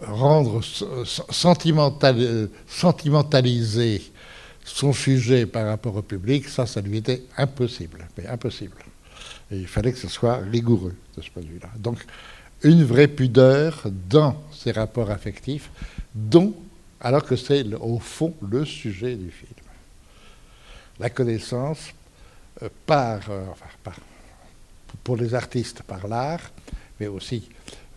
[0.00, 4.02] rendre sentimental, sentimentaliser
[4.64, 8.76] son sujet par rapport au public, ça, ça lui était impossible, mais impossible.
[9.50, 11.70] Il fallait que ce soit rigoureux de ce point de vue-là.
[11.78, 11.98] Donc,
[12.62, 15.70] une vraie pudeur dans ses rapports affectifs,
[16.14, 16.54] dont,
[17.00, 19.52] alors que c'est au fond le sujet du film.
[20.98, 21.92] La connaissance
[22.62, 23.46] euh, par, euh,
[23.82, 23.96] par,
[25.02, 26.50] pour les artistes par l'art,
[26.98, 27.48] mais aussi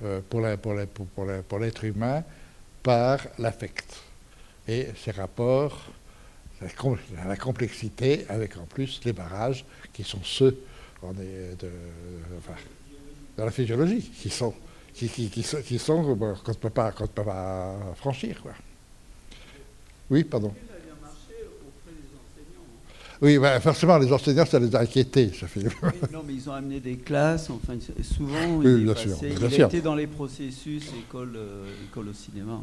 [0.04, 2.23] euh, pour l'être humain
[2.82, 4.02] par l'affect.
[4.67, 5.89] Et ces rapports
[7.26, 10.58] la complexité, avec en plus les barrages qui sont ceux
[11.04, 11.69] de,
[13.38, 14.54] la physiologie, qui sont,
[14.94, 18.42] qui, qui, qui, qui sont qu'on ne peut pas, peut pas franchir.
[18.42, 18.54] Quoi.
[20.10, 20.54] Oui, pardon.
[23.24, 25.64] Oui, bah, forcément, les enseignants, ça les a inquiétés, ça fait.
[26.12, 29.80] non, mais ils ont amené des classes, enfin, souvent, oui, il, sûr, il a été
[29.80, 32.60] dans les processus, école, euh, école au cinéma.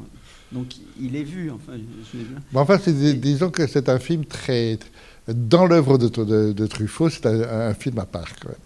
[0.53, 0.67] Donc,
[1.01, 1.73] il est vu, enfin,
[2.13, 2.43] je, l'ai bien.
[2.53, 4.79] enfin, disons que c'est un film très...
[5.29, 8.59] Dans l'œuvre de, de, Truffaut, c'est un, film à part, quand même.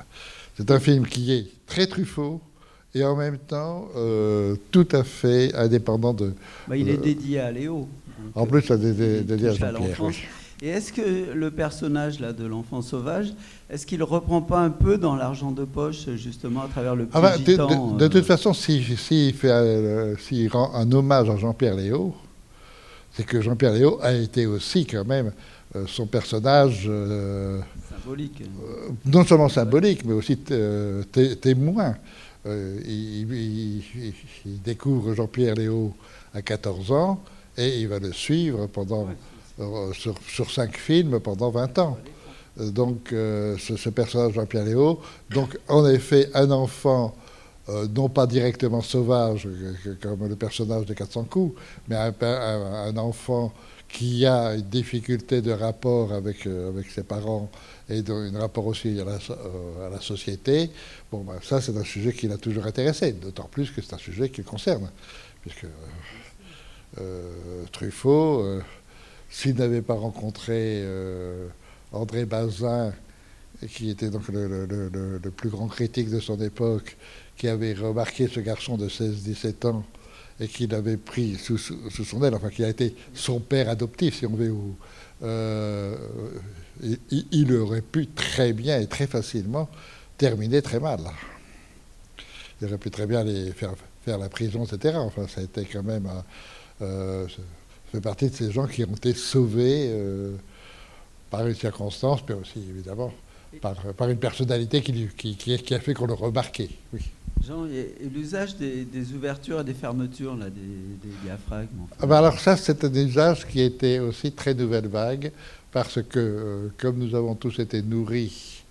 [0.56, 2.40] C'est un film qui est très Truffaut,
[2.94, 6.32] et en même temps euh, tout à fait indépendant de.
[6.68, 7.88] Bah, il est dédié à Léo.
[8.34, 9.98] En plus, il est dédié à Jean-Pierre.
[10.62, 13.34] Et est-ce que le personnage là, de l'enfant sauvage,
[13.68, 17.06] est-ce qu'il ne reprend pas un peu dans l'argent de poche, justement, à travers le
[17.06, 20.14] petit ah de, de, toute euh, façon, s'il si, euh,
[20.50, 22.14] rend un hommage à Jean-Pierre Léo,
[23.12, 25.32] c'est que Jean-Pierre Léo a été aussi, quand même,
[25.76, 26.88] euh, son personnage...
[27.90, 28.42] symbolique.
[29.04, 31.96] non seulement symbolique, mais aussi témoin.
[32.46, 33.82] Il,
[34.64, 35.94] découvre Jean-Pierre Léo
[36.34, 37.20] à 14 ans
[37.56, 39.08] et il va le suivre pendant...
[39.60, 41.96] Euh, sur, cinq films pendant 20 ans.
[42.58, 47.14] Euh, donc, euh, ce, personnage Jean-Pierre Léo, donc en effet, un enfant
[47.94, 49.48] non pas directement sauvage,
[50.02, 53.54] comme le personnage de 400 coups, mais un, enfant
[53.94, 57.48] qui a une difficulté de rapport avec, avec ses parents
[57.88, 59.18] et un rapport aussi à la,
[59.86, 60.68] à la société,
[61.12, 63.98] bon, ben, ça c'est un sujet qui l'a toujours intéressé, d'autant plus que c'est un
[63.98, 64.90] sujet qui le concerne,
[65.42, 65.66] puisque
[67.72, 68.60] Truffaut,
[69.30, 70.84] s'il n'avait pas rencontré
[71.92, 72.92] André Bazin,
[73.68, 76.96] qui était donc le, plus grand critique de son époque,
[77.36, 79.84] qui avait remarqué ce garçon de 16-17 ans
[80.40, 84.26] et qui l'avait pris sous, son aile, enfin qui a été son père adoptif, si
[84.26, 84.52] on veut,
[85.22, 85.96] euh,
[87.10, 89.68] il, aurait pu très bien et très facilement
[90.18, 91.00] terminer très mal.
[92.60, 94.96] Il aurait pu très bien aller faire, faire la prison, etc.
[94.98, 96.08] Enfin, ça a été quand même...
[96.82, 97.42] Euh, ça
[97.92, 100.34] fait partie de ces gens qui ont été sauvés euh,
[101.30, 103.12] par une circonstance, mais aussi évidemment
[103.60, 106.70] par, une personnalité qui, qui, a fait qu'on le remarquait.
[106.92, 107.00] Oui.
[107.46, 112.56] Jean, et, l'usage des, ouvertures et des fermetures, là, des, diaphragmes ah ben Alors ça,
[112.56, 115.30] c'est un usage qui était aussi très nouvelle vague,
[115.72, 118.62] parce que euh, comme nous avons tous été nourris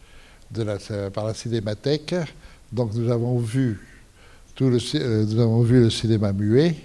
[1.14, 2.16] par la cinémathèque,
[2.72, 3.80] donc nous avons vu,
[4.56, 6.76] tout le, euh, nous avons vu le cinéma muet,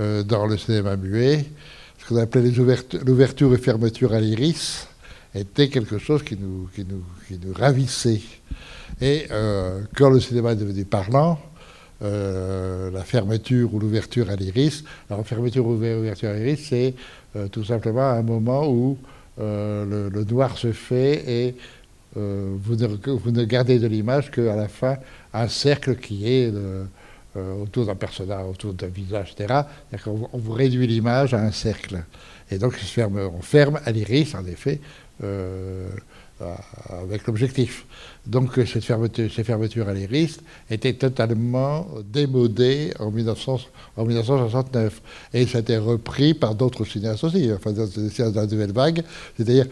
[0.00, 1.46] euh, dans le cinéma muet,
[1.98, 4.86] ce qu'on appelait l'ouverture et fermeture à l'iris,
[5.34, 8.20] était quelque chose qui nous, qui nous, qui nous ravissait.
[9.00, 11.38] Et euh, quand le cinéma est devenu parlant,
[12.02, 16.94] euh, la fermeture ou l'ouverture à l'iris, la fermeture ou l'ouverture à l'iris, c'est
[17.36, 18.98] euh, tout simplement un moment où
[19.38, 21.56] le, noir se fait et
[22.14, 24.96] vous ne, vous, ne, gardez de l'image qu'à la fin
[25.34, 26.50] un cercle qui est
[27.34, 29.60] autour d'un personnage, autour d'un visage, etc.
[30.06, 32.02] On, on vous réduit l'image à un cercle.
[32.50, 34.80] Et donc on ferme à l'iris, en effet,
[36.88, 37.84] avec l'objectif.
[38.26, 45.02] Donc cette fermeture, ces fermetures à l'iris étaient totalement démodées en, 1969.
[45.32, 48.72] Et ça a été repris par d'autres cinéastes aussi, enfin des cinéastes de la nouvelle
[48.72, 49.02] vague.
[49.36, 49.66] C'est-à-dire,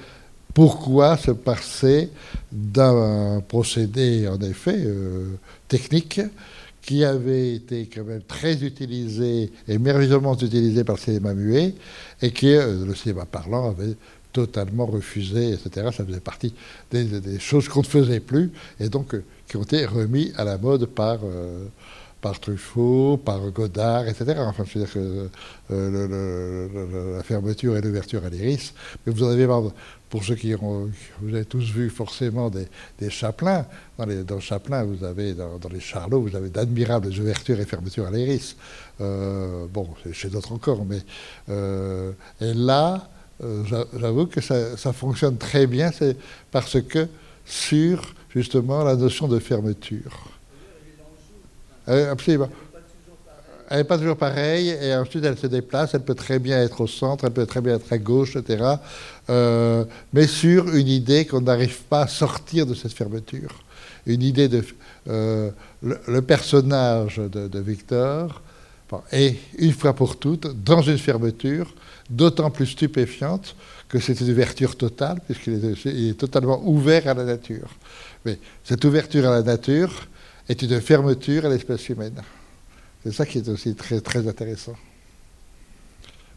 [0.54, 2.10] pourquoi se passer
[2.52, 5.34] d'un procédé, en effet, euh,
[5.66, 6.20] technique
[6.80, 11.74] qui avait été quand même très utilisé et merveilleusement utilisé par le cinéma muet,
[12.20, 13.96] et qui, euh, le cinéma parlant, avait
[14.34, 15.88] totalement refusé, etc.
[15.96, 16.52] Ça faisait partie
[16.90, 20.58] des, choses qu'on ne faisait plus et donc euh, qui ont été remis à la
[20.58, 21.66] mode par, euh,
[22.20, 24.34] par Truffaut, par Godard, etc.
[24.38, 25.28] Enfin, je veux dire que
[25.70, 28.74] euh, la fermeture et l'ouverture à l'iris.
[29.06, 29.46] Mais vous en avez
[30.10, 32.66] pour ceux qui ont, vous avez tous vu forcément des,
[32.98, 33.10] des.
[33.96, 38.06] Dans, les, dans Chaplin, vous avez, dans, les Charlots, vous avez d'admirables ouvertures et fermetures
[38.06, 38.56] à l'iris.
[38.98, 41.02] bon, chez d'autres encore, mais.
[42.40, 46.16] et là, euh, j'avoue que ça, fonctionne très bien, c'est
[46.50, 47.08] parce que
[47.44, 50.28] sur justement la notion de fermeture.
[51.88, 52.48] Euh, absolument.
[53.68, 56.82] Elle n'est pas toujours pareille, et ensuite elle se déplace, elle peut très bien être
[56.82, 58.62] au centre, elle peut très bien être à gauche, etc.
[59.30, 63.62] Euh, mais sur une idée qu'on n'arrive pas à sortir de cette fermeture.
[64.06, 64.62] Une idée de.
[65.06, 68.42] le, personnage de, Victor
[69.12, 71.74] est, une fois pour toutes, dans une fermeture
[72.10, 73.56] d'autant plus stupéfiante
[73.88, 77.68] que c'est une ouverture totale, puisqu'il est, totalement ouvert à la nature.
[78.24, 80.08] Mais cette ouverture à la nature
[80.48, 82.20] est une fermeture à l'espèce humaine.
[83.04, 84.74] C'est ça qui est aussi très, très intéressant.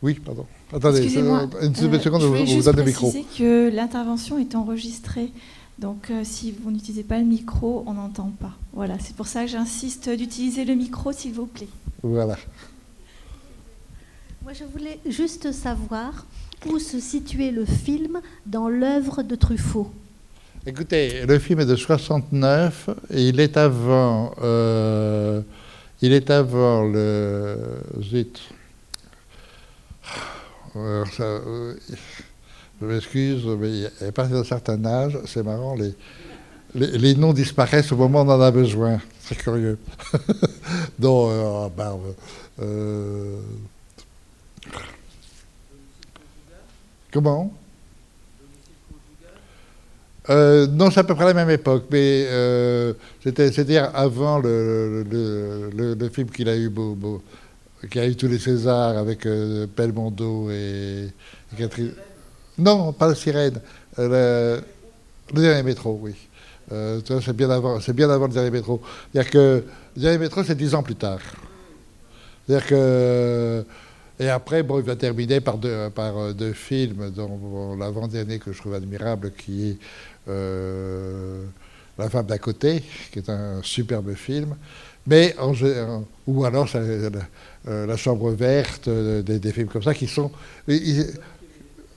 [0.02, 0.46] Oui, pardon.
[0.72, 3.12] Attendez, une euh, seconde, je vous, donne le micro.
[3.38, 5.32] que l'intervention est enregistrée.
[5.80, 8.54] Donc, euh, si vous n'utilisez pas le micro, on n'entend pas.
[8.74, 11.68] Voilà, c'est pour ça que j'insiste d'utiliser le micro, s'il vous plaît.
[12.02, 12.36] Voilà.
[14.44, 16.26] Moi, je voulais juste savoir
[16.66, 19.92] où se situait le film dans l'œuvre de Truffaut.
[20.66, 25.42] Écoutez, le film est de 69 et il est avant, euh,
[26.02, 27.58] il est avant le
[28.02, 28.42] zut.
[30.76, 31.06] Euh,
[32.82, 35.94] je m'excuse, mais à partir d'un certain âge, c'est marrant, les,
[36.76, 39.00] les, noms disparaissent au moment où on en a besoin.
[39.22, 39.78] C'est curieux.
[41.00, 41.70] Donc, euh.
[42.60, 43.40] Euh,
[47.12, 47.54] Comment?
[50.30, 56.10] Euh, non, c'est à peu près la même époque, mais euh, c'est-à-dire avant le, le,
[56.10, 57.24] film qu'il a eu, beau,
[57.90, 61.08] qui a eu tous les Césars avec euh, Belmondo et,
[61.58, 61.94] Catherine.
[62.58, 63.60] Non, pas la sirène.
[63.98, 64.62] le,
[65.34, 66.16] dernier métro, oui.
[66.70, 68.82] c'est bien avant, c'est bien avant le dernier métro.
[69.12, 69.64] C'est-à-dire que
[69.96, 71.20] le dernier métro, c'est dix ans plus tard.
[74.20, 78.74] Et après, bon, il va terminer par deux, euh, films, dont l'avant-dernier que je trouve
[78.74, 79.78] admirable, qui est
[80.28, 81.44] euh,
[82.00, 84.56] La femme d'à côté, qui est un superbe film,
[85.06, 85.36] Mais
[86.26, 86.68] ou alors
[87.66, 90.32] la, chambre verte, des, films comme ça qui sont.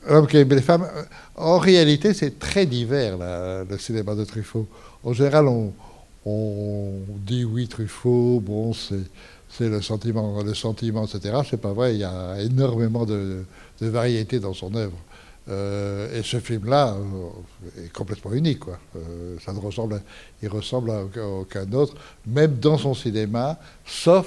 [0.08, 0.86] L'homme qui aimait les femmes.
[1.36, 4.66] En réalité, c'est très divers le cinéma de Truffaut.
[5.04, 5.46] En général,
[6.26, 11.40] on, dit oui, Truffaut, bon, c'est le sentiment, le sentiment, etc.
[11.48, 13.44] C'est pas vrai, il y a énormément de,
[13.80, 14.96] de variété dans son œuvre.
[15.48, 18.78] Euh, et ce film-là euh, est complètement unique, quoi.
[18.96, 20.00] Euh, ça ne ressemble,
[20.42, 21.94] il ressemble à aucun autre,
[22.26, 24.26] même dans son cinéma, sauf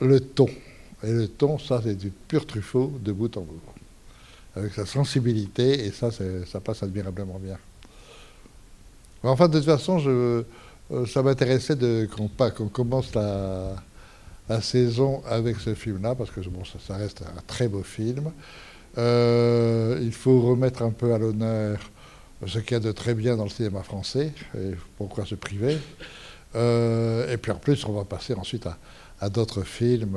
[0.00, 0.48] le ton.
[1.02, 3.60] Et le ton, ça, c'est du pur Truffaut de bout en bout,
[4.54, 7.58] avec sa sensibilité, et ça, ça passe admirablement bien.
[9.22, 10.44] Enfin, de toute façon, euh,
[11.06, 11.76] ça m'intéressait
[12.16, 13.76] qu'on commence la,
[14.60, 18.30] saison avec ce film-là, parce que bon, ça, reste un très beau film.
[18.96, 21.78] Euh, il faut remettre un peu à l'honneur
[22.46, 25.78] ce qu'il y a de très bien dans le cinéma français, et pourquoi se priver.
[26.54, 28.68] Euh, et puis en plus, on va passer ensuite
[29.20, 30.16] à, d'autres films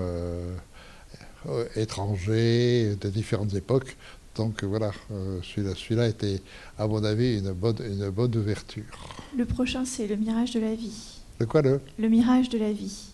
[1.76, 3.96] étrangers de différentes époques.
[4.36, 6.42] Donc voilà, euh, celui-là était,
[6.78, 8.84] à mon avis, une bonne, une bonne ouverture.
[9.38, 11.20] Le prochain, c'est Le Mirage de la vie.
[11.40, 11.82] Le quoi, le?
[11.98, 13.10] Le Mirage de la vie.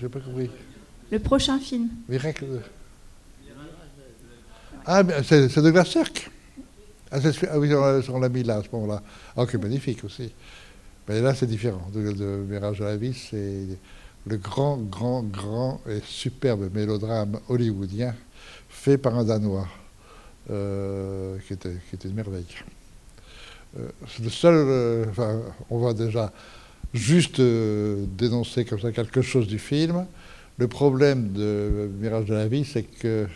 [0.00, 0.50] J'ai pas compris.
[1.10, 1.88] Le prochain film.
[2.08, 2.60] Miracle de...
[4.84, 6.30] Ah, c'est de Glass Cirque.
[7.10, 7.18] Ah,
[7.50, 9.02] ah, oui, on l'a mis là, à ce moment-là.
[9.36, 10.32] Ah, ok, magnifique aussi.
[11.08, 11.90] Mais là, c'est différent.
[11.94, 13.66] Le, Mirage de la vie, c'est
[14.26, 18.14] le grand, grand, grand et superbe mélodrame hollywoodien
[18.68, 19.68] fait par un Danois,
[20.50, 21.70] euh, qui, était,
[22.04, 22.44] une merveille.
[23.78, 23.88] Euh,
[24.22, 26.32] le seul, euh, enfin, on va déjà
[26.92, 30.06] juste dénoncer comme ça quelque chose du film.
[30.58, 33.26] Le problème de Mirage de la vie, c'est que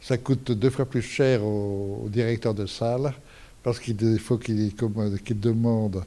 [0.00, 3.14] ça coûte deux fois plus cher au, directeur de salle,
[3.62, 4.74] parce qu'il faut qu'il
[5.40, 6.04] demande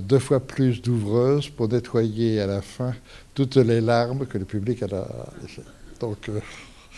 [0.00, 2.94] deux fois plus d'ouvreuses pour nettoyer à la fin
[3.34, 5.06] toutes les larmes que le public a.
[6.00, 6.30] Donc,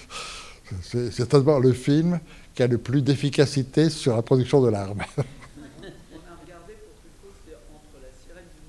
[0.83, 2.21] c'est certainement le film
[2.55, 5.03] qui a le plus d'efficacité sur la production de l'arme.
[5.17, 5.25] On a
[6.43, 6.75] regardé
[7.21, 8.63] pour c'est entre la sirène du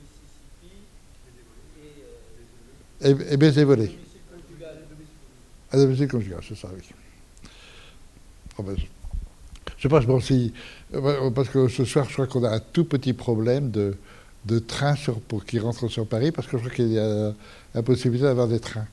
[3.01, 3.97] Mississippi et, et Baiser volé.
[5.71, 6.81] Ah, domicile conjugal, c'est ça, oui.
[9.85, 10.51] Sais pas, je pense si.
[10.95, 13.95] Euh, parce que ce soir, je crois qu'on a un tout petit problème de,
[14.45, 17.33] de train sur, pour, qui rentre sur Paris, parce que je crois qu'il y a
[17.73, 18.87] la possibilité d'avoir des trains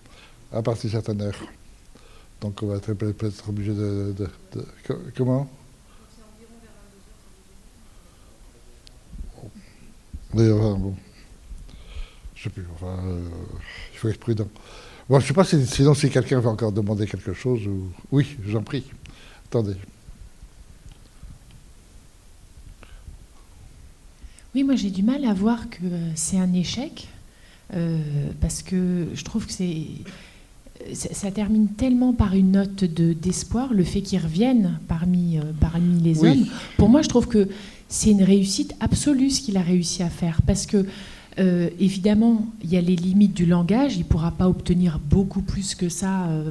[0.52, 1.40] à partir de certaines heures.
[2.42, 4.14] Donc on va être peut-être obligé de,
[5.16, 5.48] Comment?
[10.34, 10.94] D'ailleurs, bon.
[12.34, 13.20] Je sais plus, enfin, euh,
[13.92, 14.48] il faut être prudent.
[15.08, 17.88] Bon, je ne sais pas si, sinon si quelqu'un veut encore demander quelque chose ou.
[18.10, 18.84] Oui, j'en prie.
[19.46, 19.76] Attendez.
[24.54, 25.82] Oui, moi j'ai du mal à voir que
[26.14, 27.08] c'est un échec,
[27.74, 27.98] euh,
[28.40, 29.86] parce que je trouve que c'est
[30.92, 36.24] ça, termine tellement par une note d'espoir, le fait qu'ils reviennent parmi, euh, parmi les
[36.24, 36.46] hommes.
[36.76, 37.48] Pour moi, je trouve que
[37.88, 40.40] c'est une réussite absolue ce qu'il a réussi à faire.
[40.46, 40.86] Parce que,
[41.38, 43.96] euh, évidemment, il y a les limites du langage.
[43.96, 46.50] Il ne pourra pas obtenir beaucoup plus que ça, euh,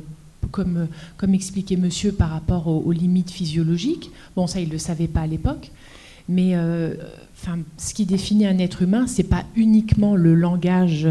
[0.51, 0.87] comme,
[1.17, 4.11] comme expliquait monsieur, par rapport aux, limites physiologiques.
[4.35, 5.71] Bon, ça, il ne le savait pas à l'époque.
[6.29, 11.07] Mais enfin, ce qui définit un être humain, c'est pas uniquement le langage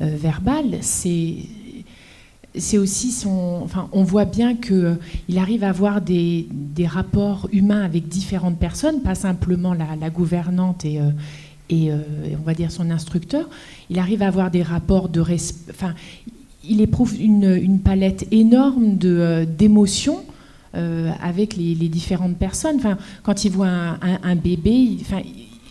[0.00, 1.36] verbal, c'est
[2.56, 3.60] c'est aussi son.
[3.62, 4.96] Enfin, on voit bien qu'il euh,
[5.36, 6.48] arrive à avoir des,
[6.86, 11.10] rapports humains avec différentes personnes, pas simplement la, gouvernante et, euh,
[11.68, 11.98] et, euh,
[12.38, 13.48] on va dire son instructeur.
[13.90, 15.20] Il arrive à avoir des rapports de.
[15.20, 15.94] Enfin,
[16.68, 20.24] il éprouve une, palette énorme d'émotions.
[20.72, 22.76] Avec les, différentes personnes.
[22.76, 25.20] Enfin, quand il voit un, bébé, enfin,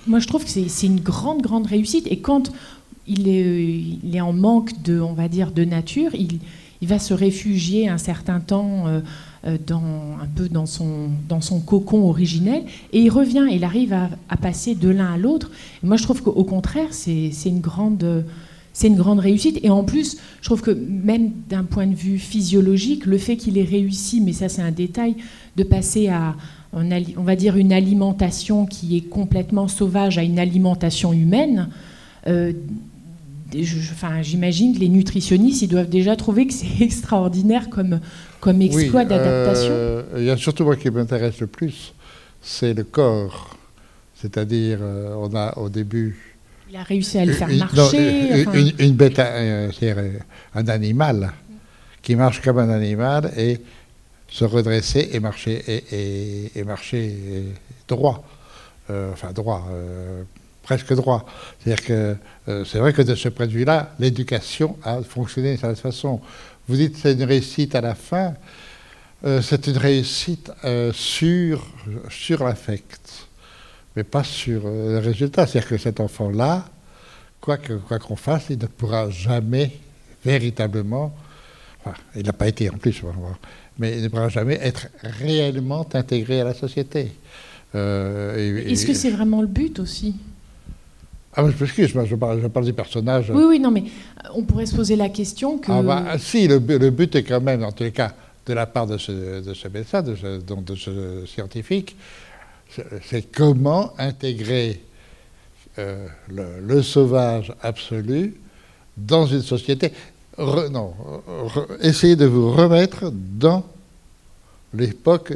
[0.07, 2.07] moi je trouve que c'est une grande, grande réussite.
[2.12, 2.51] Et quand
[3.07, 6.39] il est, il est, en manque de, on va dire, de nature, il,
[6.81, 9.01] va se réfugier un certain temps euh,
[9.45, 9.81] euh, dans,
[10.21, 14.75] un peu dans son, dans son cocon originel, et il revient, il arrive à, passer
[14.75, 15.51] de l'un à l'autre.
[15.83, 18.25] Moi, je trouve qu'au contraire, c'est une grande...
[18.79, 19.59] C'est une grande réussite.
[19.61, 23.57] Et en plus, je trouve que même d'un point de vue physiologique, le fait qu'il
[23.57, 25.17] ait réussi, mais ça c'est un détail,
[25.57, 26.37] de passer à,
[26.71, 31.67] on va dire, une alimentation qui est complètement sauvage à une alimentation humaine,
[32.27, 32.53] euh,
[33.51, 37.99] j'imagine que les nutritionnistes, ils doivent déjà trouver que c'est extraordinaire comme,
[38.39, 39.73] comme exploit d'adaptation.
[39.73, 41.93] Euh, il y a surtout moi qui m'intéresse le plus,
[42.41, 43.57] c'est le corps.
[44.15, 46.28] C'est-à-dire, euh, on a au début.
[46.72, 48.45] Il a réussi à le faire marcher.
[48.78, 50.22] une, bête, euh, c'est-à-dire
[50.53, 51.32] un animal
[52.03, 53.59] qui marche comme un animal et
[54.28, 57.15] se redresser et marcher et, et, marcher
[57.88, 58.24] droit,
[58.88, 59.67] enfin droit,
[60.61, 61.26] presque droit.
[61.59, 62.15] C'est-à-dire que
[62.65, 66.22] c'est vrai que de ce point de vue-là, l'éducation a fonctionné de cette façon.
[66.67, 68.36] Vous dites c'est une réussite à la fin.
[69.24, 70.51] c'est une réussite
[70.93, 71.65] sur,
[72.09, 73.28] sur l'affect,
[74.00, 75.45] mais pas sur le résultat.
[75.45, 76.66] C'est-à-dire que cet enfant-là,
[77.41, 79.72] quoi qu'on quoi qu'on fasse, il ne pourra jamais
[80.24, 81.14] véritablement,
[81.84, 83.02] enfin, il n'a pas été en plus,
[83.78, 87.12] mais il ne pourra jamais être réellement intégré à la société.
[87.76, 90.16] Euh, Est-ce que c'est vraiment le but aussi?
[91.34, 93.30] Ah, je m'excuse, je parle, je parle des personnages.
[93.30, 93.84] Oui, oui, non, mais
[94.34, 95.72] on pourrait se poser la question que.
[95.72, 98.14] Ah, bah, si, le, le, but est quand même, en tous les cas,
[98.45, 101.95] de la part de ce, de ce médecin, de ce, donc de ce scientifique,
[103.03, 104.82] c'est comment intégrer
[105.78, 108.36] euh, le, sauvage absolu
[108.97, 109.91] dans une société?
[110.38, 110.93] non,
[111.82, 113.65] essayez de vous remettre dans
[114.74, 115.34] l'époque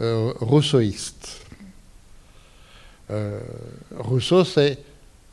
[0.00, 1.40] euh, rousseauiste.
[3.10, 3.40] Euh,
[3.98, 4.78] Rousseau, c'est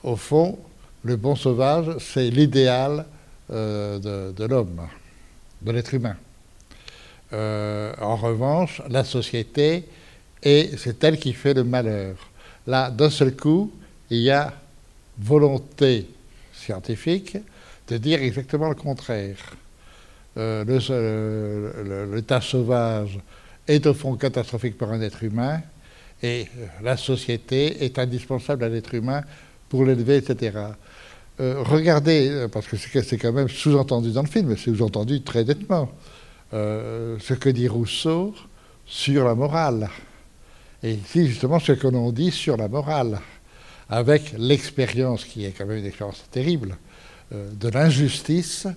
[0.03, 0.57] au fond,
[1.03, 3.05] le bon sauvage, c'est l'idéal
[3.49, 4.81] de, de l'homme,
[5.61, 6.17] de l'être humain.
[7.31, 9.85] en revanche, la société,
[10.77, 12.15] c'est elle qui fait le malheur.
[12.65, 13.71] Là, d'un seul coup,
[14.09, 14.53] il y a
[15.19, 16.07] volonté
[16.53, 17.37] scientifique
[17.87, 19.37] de dire exactement le contraire.
[20.37, 23.19] Euh, l'état sauvage
[23.67, 25.61] est au fond catastrophique pour un être humain
[26.21, 29.23] et euh, la société est indispensable à l'être humain
[29.67, 30.57] pour l'élever, etc.
[31.39, 35.89] Euh, regardez, parce que c'est quand même sous-entendu dans le film, c'est sous-entendu très nettement,
[36.51, 38.33] ce que dit Rousseau
[38.85, 39.89] sur la morale.
[40.87, 43.19] Et ici, justement, ce que l'on dit sur la morale
[43.89, 46.77] avec l'expérience, qui est quand même une expérience terrible,
[47.33, 48.67] euh, de l'injustice,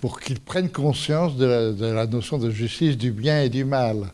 [0.00, 4.10] pour qu'ils prennent conscience de la, notion de justice du bien et du mal,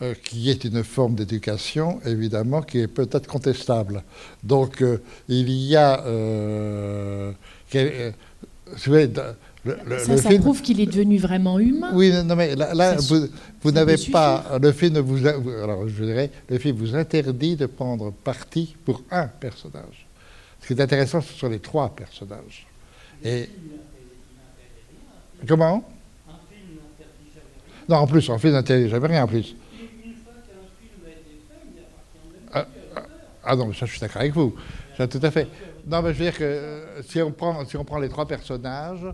[0.00, 4.02] euh, qui est une forme d'éducation, évidemment, qui est peut-être contestable.
[4.42, 6.02] Donc, euh, il y a...
[9.64, 11.90] ça, prouve qu'il est devenu vraiment humain.
[11.92, 12.96] Oui, non, mais là,
[13.62, 14.58] vous, n'avez pas.
[14.60, 19.26] Le film vous, alors je dirais, le film vous interdit de prendre parti pour un
[19.26, 20.06] personnage.
[20.60, 22.66] Ce qui est intéressant, ce sont les trois personnages.
[23.24, 23.48] Et
[25.46, 25.84] comment?
[27.88, 29.56] Non, en plus, un film n'interdit jamais rien en plus.
[32.52, 33.02] Ah, ah,
[33.44, 34.54] ah, non, mais ça, je suis d'accord avec vous.
[34.96, 35.48] Ça, tout à fait.
[35.86, 38.26] Non, mais je veux dire que euh, si on prend, si on prend les trois
[38.26, 39.06] personnages,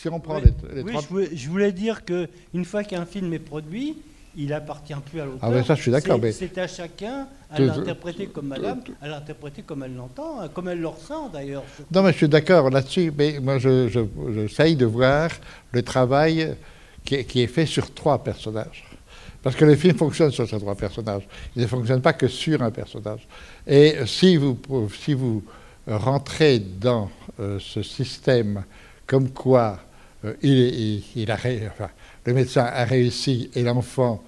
[0.00, 0.94] si on prend les, oui,
[1.34, 3.96] je, voulais, dire qu'une fois qu'un film est produit,
[4.36, 5.40] il appartient plus à l'auteur.
[5.42, 6.20] Ah, mais ça, je suis d'accord.
[6.30, 10.80] C'est à chacun à l'interpréter comme madame, à l'interpréter comme elle l'entend, hein, comme elle
[10.80, 11.64] le ressent d'ailleurs.
[11.92, 15.30] Non, mais je suis d'accord là-dessus, mais moi, j'essaye de voir
[15.72, 16.54] le travail
[17.04, 18.84] qui qui est fait sur trois personnages.
[19.42, 21.26] Parce que le film fonctionne sur ces trois personnages.
[21.56, 23.26] Il ne fonctionne pas que sur un personnage.
[23.66, 24.58] Et si vous,
[24.96, 25.42] si vous
[25.88, 28.62] rentrez dans euh, ce système
[29.04, 29.80] comme quoi
[30.24, 31.38] euh, il, a,
[32.24, 34.22] le médecin a réussi et l'enfant,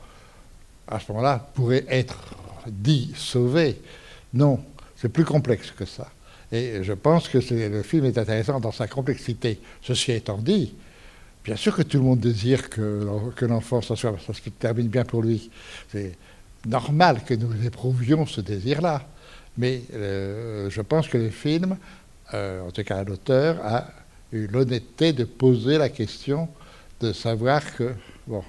[0.87, 2.35] à ce moment-là, pourrait être
[2.67, 3.81] dit sauvé.
[4.35, 4.61] Non,
[4.97, 6.11] c'est plus complexe que ça.
[6.53, 9.61] Et je pense que le film est intéressant dans sa complexité.
[9.83, 10.75] Ceci étant dit,
[11.45, 13.07] bien sûr que tout le monde désire que,
[13.43, 15.51] l'enfant s'en soit, ça se termine bien pour lui.
[15.91, 16.17] C'est
[16.67, 19.07] normal que nous éprouvions ce désir-là.
[19.59, 21.77] Mais euh, je pense que le film,
[22.35, 23.89] euh, en tout cas l'auteur, a
[24.33, 26.49] l'honnêteté de poser la question
[27.01, 27.95] de savoir que,
[28.27, 28.45] bon,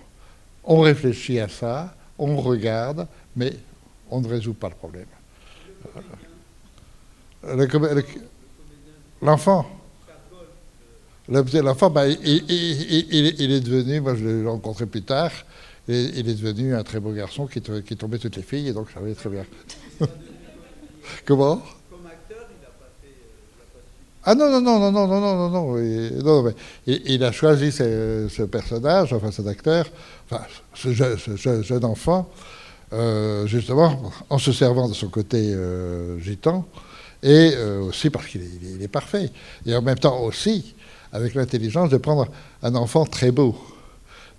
[0.63, 3.53] on réfléchit à ça, on regarde, mais
[4.09, 5.07] on ne résout pas le problème.
[7.45, 8.01] Euh,
[9.21, 9.65] l'enfant.
[11.27, 15.31] L'enfant, ben, il, est devenu, moi je l'ai rencontré plus tard,
[15.87, 18.91] il est devenu un très beau garçon qui, qui tombait toutes les filles, et donc
[18.91, 19.45] ça allait très bien.
[21.25, 21.61] Comment?
[24.23, 26.53] Ah non, non, non, non, non, non, non, non, non, non mais
[26.85, 29.87] il, a choisi ce, personnage, enfin cet acteur,
[30.29, 30.43] enfin
[30.75, 32.29] ce, jeune enfant,
[32.93, 36.67] euh, justement en se servant de son côté euh, gitan,
[37.23, 38.41] et euh, aussi parce qu'il
[38.79, 39.31] est, parfait,
[39.65, 40.75] et en même temps aussi
[41.11, 42.27] avec l'intelligence de prendre
[42.61, 43.57] un enfant très beau.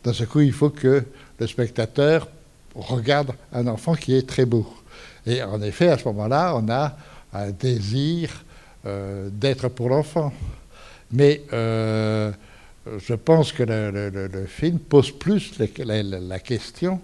[0.05, 1.03] Dans ce coup, il faut que
[1.41, 2.29] le spectateur
[2.77, 4.67] regarde un enfant qui est très beau.
[5.27, 6.97] Et en effet, à ce moment-là, on a
[7.33, 8.31] un désir
[8.85, 10.33] d'être pour l'enfant.
[11.13, 12.33] Mais euh,
[12.99, 17.01] je pense que le, film pose plus la, question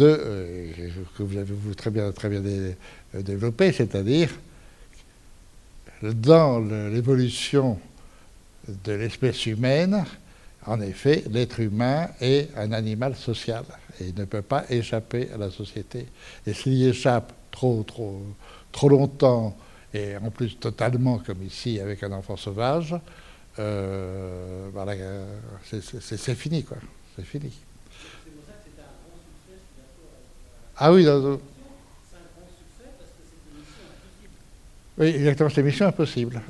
[0.00, 0.72] euh,
[1.16, 2.28] que vous avez très bien, très
[3.72, 4.30] c'est-à-dire
[6.02, 7.78] dans l'évolution
[8.68, 10.04] de l'espèce humaine,
[10.66, 13.64] en effet, l'être humain est un animal social
[14.00, 16.06] et ne peut pas échapper à la société.
[16.46, 18.22] Et s'il y échappe trop, trop,
[18.70, 19.56] trop longtemps
[19.94, 22.94] et en plus totalement comme ici avec un enfant sauvage,
[23.58, 24.94] euh, voilà,
[25.64, 26.76] c'est fini, quoi.
[27.16, 27.52] C'est fini.
[30.76, 31.06] Ah oui,
[34.98, 36.40] Oui, exactement, c'est Mission Impossible.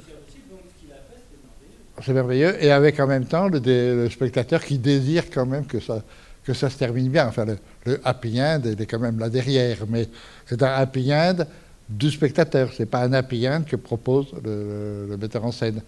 [2.03, 2.63] C'est merveilleux.
[2.63, 6.03] Et avec en même temps le, spectateur qui désire quand même que ça,
[6.45, 7.27] que ça se termine bien.
[7.27, 7.45] Enfin,
[7.85, 9.79] le, happy end, il est quand même là derrière.
[9.89, 10.09] Mais
[10.47, 11.45] c'est un happy end
[11.89, 12.73] du spectateur.
[12.73, 15.83] C'est pas un happy que propose le, metteur en scène.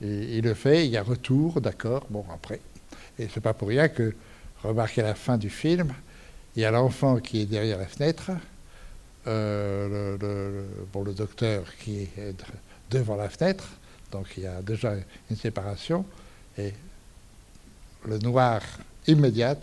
[0.00, 2.60] Il le fait, il y a retour, d'accord, bon, après.
[3.18, 4.14] Et c'est pas pour rien que,
[4.62, 5.92] remarquez la fin du film,
[6.56, 8.30] il y a l'enfant qui est derrière la fenêtre,
[9.26, 12.34] euh, le, le docteur qui est
[12.90, 13.68] devant la fenêtre,
[14.10, 14.94] donc il y a déjà
[15.30, 16.04] une séparation,
[16.58, 16.72] et
[18.06, 18.60] le noir
[19.06, 19.56] immédiat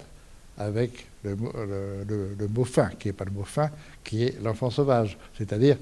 [0.58, 3.70] avec le, le, mot fin, qui n'est pas le mot fin,
[4.04, 5.18] qui est l'enfant sauvage.
[5.38, 5.78] C'est-à-dire,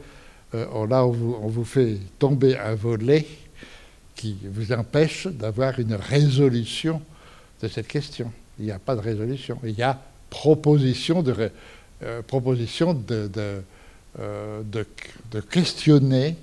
[0.56, 3.26] euh, là, on vous, fait tomber un volet
[4.16, 7.02] qui vous empêche d'avoir une résolution
[7.62, 8.32] de cette question.
[8.58, 9.60] Il n'y a pas de résolution.
[9.64, 11.52] Il y a proposition de,
[12.02, 13.62] euh,
[14.20, 14.64] euh,
[15.50, 16.36] questionner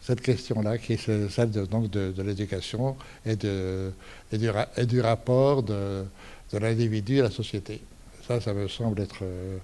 [0.00, 6.04] cette question-là, qui est celle de, de, l'éducation et du rapport de,
[6.52, 7.80] l'individu à la société.
[8.26, 9.58] Ça, ça me semble être, euh,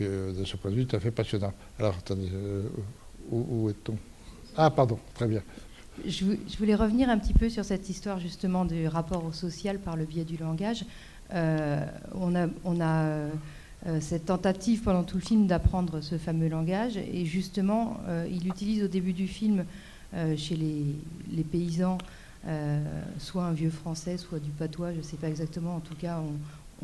[0.00, 1.52] de ce point de vue, tout à fait passionnant.
[1.78, 2.30] Alors, attendez,
[3.30, 3.96] où, où est-on?
[4.56, 5.42] Ah, pardon, très bien.
[6.06, 6.24] Je,
[6.58, 10.04] voulais revenir un petit peu sur cette histoire justement du rapport au social par le
[10.04, 10.84] biais du langage.
[11.32, 13.28] on a,
[13.86, 16.96] euh, cette tentative pendant tout le film d'apprendre ce fameux langage.
[16.96, 19.64] Et justement, euh, il utilise au début du film
[20.14, 21.98] euh, chez les, paysans
[23.18, 26.18] soit un vieux français, soit du patois, je ne sais pas exactement, en tout cas
[26.18, 26.32] on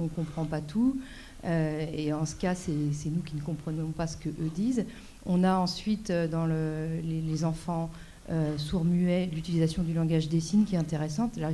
[0.03, 0.97] ne comprend pas tout.
[1.45, 4.85] et en ce cas, c'est nous qui ne comprenons pas ce qu'eux disent.
[5.27, 7.91] On a ensuite dans les, enfants
[8.57, 11.37] sourds-muets l'utilisation du langage des signes qui est intéressante.
[11.37, 11.51] Là,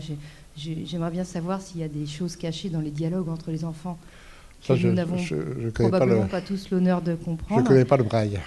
[0.57, 3.99] j'aimerais bien savoir s'il y a des choses cachées dans les dialogues entre les enfants
[4.67, 5.17] que nous n'avons
[5.75, 7.61] probablement pas, tous l'honneur de comprendre.
[7.61, 8.39] Je ne connais pas le braille.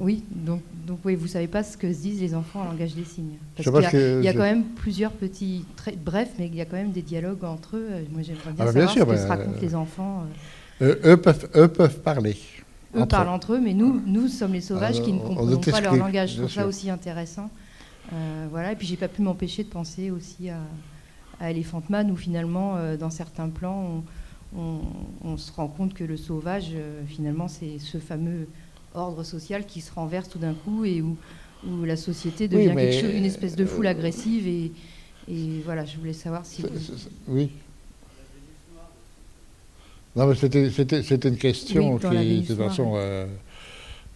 [0.00, 2.64] Oui, donc, donc oui, vous ne savez pas ce que se disent les enfants en
[2.64, 3.36] langage des signes.
[3.56, 6.76] Parce qu'il y a, quand même plusieurs petits, très brefs, mais il y a quand
[6.76, 7.88] même des dialogues entre eux.
[8.12, 10.24] Moi, j'aimerais bien, ah, savoir ce que se racontent les enfants.
[10.80, 10.94] Euh.
[11.04, 12.36] eux, peuvent, eux peuvent parler.
[12.96, 15.96] Eux parlent entre eux, mais nous, nous sommes les sauvages qui ne comprenons pas leur
[15.96, 16.32] langage.
[16.32, 17.50] Je trouve ça aussi intéressant.
[18.12, 20.58] Euh, voilà, et puis j'ai pas pu m'empêcher de penser aussi à,
[21.40, 24.02] à Elephant Man, où finalement, euh, dans certains plans,
[24.54, 24.80] on,
[25.24, 28.48] on, se rend compte que le sauvage, euh, finalement, c'est ce fameux
[28.94, 31.16] ordre social qui se renverse tout d'un coup et où,
[31.84, 32.74] la société devient
[33.14, 34.48] une espèce de foule agressive.
[34.48, 34.72] Et,
[35.64, 36.64] voilà, je voulais savoir si.
[37.28, 37.50] Oui.
[40.16, 43.26] Non, mais c'était une question qui, de toute façon, euh,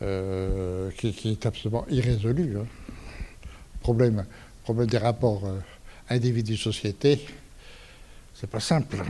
[0.03, 2.59] euh, qui, est absolument irrésolue.
[2.59, 2.67] Hein.
[3.81, 4.27] Problème,
[4.65, 5.45] problème des rapports
[6.11, 7.21] individu-société,
[8.35, 9.05] c'est pas simple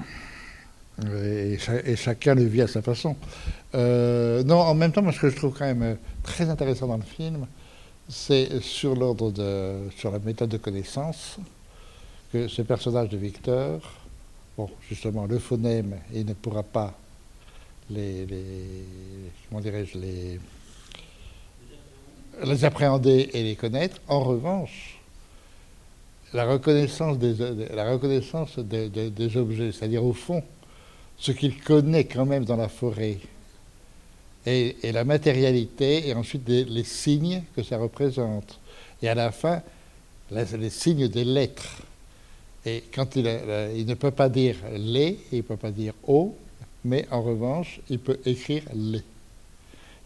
[1.05, 1.59] et,
[1.97, 3.17] chacun le vit à sa façon.
[3.75, 6.97] Euh, non, en même temps, ce que je trouve quand même euh, très intéressant dans
[6.97, 7.47] le film,
[8.09, 11.39] c'est sur l'ordre de, sur la méthode de connaissance,
[12.33, 13.81] que ce personnage de Victor,
[14.57, 16.95] bon, justement, le phonème, il ne pourra pas
[17.91, 18.27] les,
[19.49, 20.41] comment dirais-je, les,
[22.43, 23.99] les appréhender et les connaître.
[24.09, 24.99] En revanche,
[26.33, 27.35] la reconnaissance des,
[27.75, 30.43] la reconnaissance des objets, c'est-à-dire au fond,
[31.19, 33.19] ce qu'il connaît quand même dans la forêt
[34.45, 38.61] et, la matérialité et ensuite les signes que ça représente.
[39.03, 39.63] Et à la fin,
[40.31, 41.83] les, signes des lettres.
[42.65, 43.27] Et quand il,
[43.77, 46.35] il ne peut pas dire les, il ne peut pas dire o,
[46.87, 49.03] mais en revanche, il peut écrire les.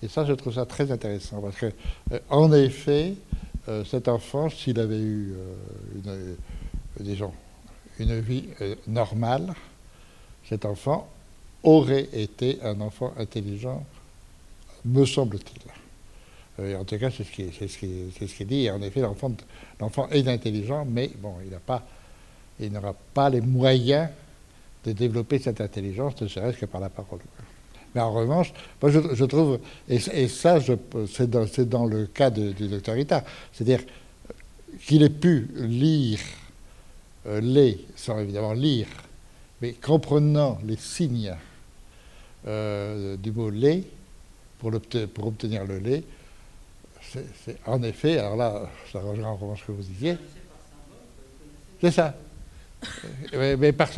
[0.02, 1.66] Et ça, je trouve ça très intéressant parce que,
[2.12, 3.14] euh, en effet,
[3.68, 5.34] euh, cet enfant, s'il avait eu
[6.06, 6.34] euh,
[6.98, 7.32] disons,
[7.98, 8.44] une vie
[8.88, 9.52] normale,
[10.51, 11.09] cet enfant
[11.62, 13.86] aurait été un enfant intelligent,
[14.84, 15.62] me semble-t-il.
[16.59, 18.68] Euh, en tout cas, c'est ce qui c'est ce, dit.
[18.68, 21.86] en effet, l'enfant est intelligent, mais bon, il pas,
[22.59, 24.09] il n'aura pas les moyens
[24.84, 27.20] de développer cette intelligence, ne serait-ce que par la parole.
[27.94, 29.98] Mais en revanche, moi je, trouve, et,
[30.28, 30.59] ça,
[31.09, 33.84] c'est dans, dans, le cas du docteur Ita, c'est-à-dire
[34.86, 36.18] qu'il ait pu lire
[37.26, 38.86] euh, les, sans évidemment lire
[39.61, 41.34] mais comprenant les signes
[42.46, 43.84] euh, du mot lait,
[44.58, 44.72] pour,
[45.26, 46.04] obtenir le lait,
[47.02, 50.16] c'est en effet, alors là, ça rejoint en revanche ce que vous disiez.
[51.80, 52.14] C'est ça.
[53.32, 53.88] mais, mais, par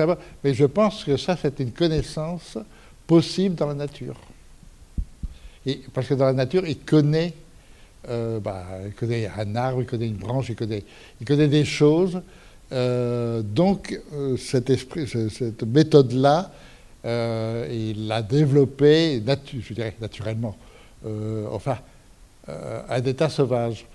[0.42, 2.58] mais je pense que ça, c'est une connaissance
[3.06, 4.20] possible dans la nature.
[5.66, 7.34] Et, parce que dans la nature, il connaît
[8.04, 10.82] bah, il connaît un arbre, il connaît une branche, il connaît,
[11.20, 12.20] il connaît des choses.
[13.42, 14.00] Donc,
[14.38, 16.50] cet esprit, cette méthode-là,
[17.04, 20.56] il l'a développée, je dirais naturellement,
[21.50, 21.78] enfin,
[22.46, 23.86] à d'état sauvage.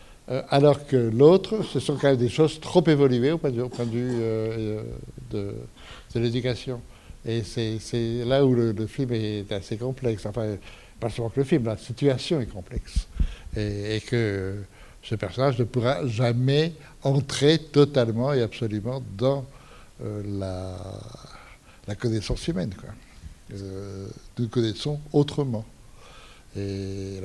[0.50, 4.22] alors que l'autre, ce sont quand même des choses trop évoluées au point de vue,
[5.32, 5.54] de
[6.16, 6.82] l'éducation.
[7.26, 10.26] Et c'est là où le, film est assez complexe.
[10.26, 10.56] Enfin,
[11.00, 13.08] pas seulement que le film, la situation est complexe.
[13.56, 14.56] Et, que
[15.08, 19.46] ce personnage ne pourra jamais entrer totalement et absolument dans
[20.04, 20.76] euh,
[21.88, 22.74] la, connaissance humaine.
[22.78, 22.90] Quoi.
[23.54, 25.64] Euh, nous connaissons autrement.
[26.58, 27.22] Et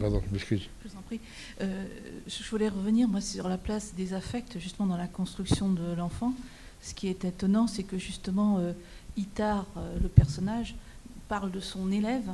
[0.00, 0.62] pardon, je m'excuse.
[0.82, 1.20] Je vous en prie.
[1.60, 1.84] Euh,
[2.26, 6.32] je voulais revenir moi, sur la place des affects, justement, dans la construction de l'enfant.
[6.80, 8.72] Ce qui est étonnant, c'est que justement, euh,
[9.16, 10.76] le personnage,
[11.28, 12.30] parle de son élève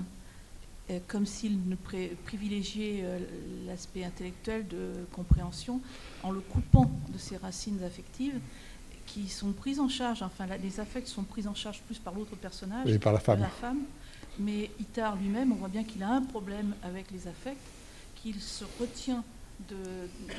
[1.07, 1.76] comme s'il ne
[2.24, 3.18] privilégiait euh,
[3.66, 5.80] l'aspect intellectuel de compréhension
[6.22, 8.39] en le coupant de ses racines affectives
[9.07, 12.37] qui sont prises en charge, enfin les affects sont pris en charge plus par l'autre
[12.37, 13.41] personnage, et par la femme.
[13.41, 13.82] la femme.
[14.39, 17.57] Mais Itar lui-même, on voit bien qu'il a un problème avec les affects,
[18.16, 19.22] qu'il se retient
[19.68, 19.76] de,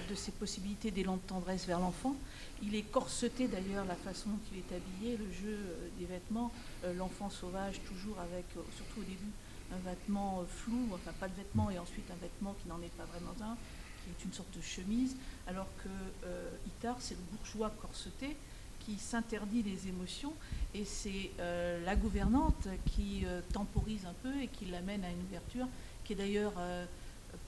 [0.10, 2.16] de ses possibilités d'élan de tendresse vers l'enfant,
[2.64, 6.52] il est corseté d'ailleurs la façon dont il est habillé, le jeu euh, des vêtements,
[6.84, 9.32] euh, l'enfant sauvage toujours avec, euh, surtout au début,
[9.76, 13.06] un vêtement flou, enfin pas de vêtement et ensuite un vêtement qui n'en est pas
[13.06, 13.56] vraiment un,
[14.04, 15.16] qui est une sorte de chemise,
[15.48, 15.90] alors que
[16.68, 18.36] Itar c'est le bourgeois corseté
[18.80, 20.34] qui s'interdit les émotions
[20.74, 25.68] et c'est la gouvernante qui temporise un peu et qui l'amène à une ouverture
[26.04, 26.54] qui est d'ailleurs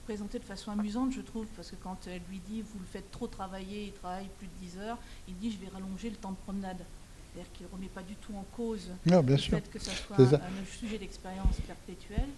[0.04, 3.10] présenté de façon amusante, je trouve, parce que quand elle lui dit vous le faites
[3.10, 4.98] trop travailler, il travaille plus de 10 heures,
[5.28, 6.84] il dit je vais rallonger le temps de promenade.
[7.32, 10.78] C'est-à-dire qu'il ne remet pas du tout en cause le fait que ce soit un,
[10.80, 12.28] sujet d'expérience perpétuelle.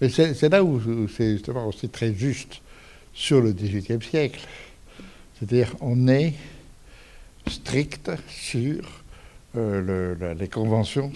[0.00, 2.60] Mais c'est là où c'est justement aussi très juste
[3.12, 4.46] sur le XVIIIe siècle.
[5.34, 6.34] C'est-à-dire on est
[7.48, 9.02] strict sur
[9.56, 11.12] euh, les conventions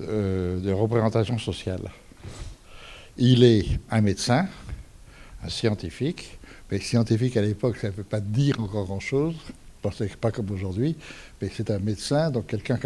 [0.00, 1.90] euh, de représentation sociale.
[3.16, 4.46] Il est un médecin,
[5.42, 6.38] un scientifique,
[6.70, 9.34] mais scientifique à l'époque, ça ne veut pas dire encore grand-chose,
[10.20, 10.96] pas comme aujourd'hui,
[11.40, 12.78] mais c'est un médecin, donc quelqu'un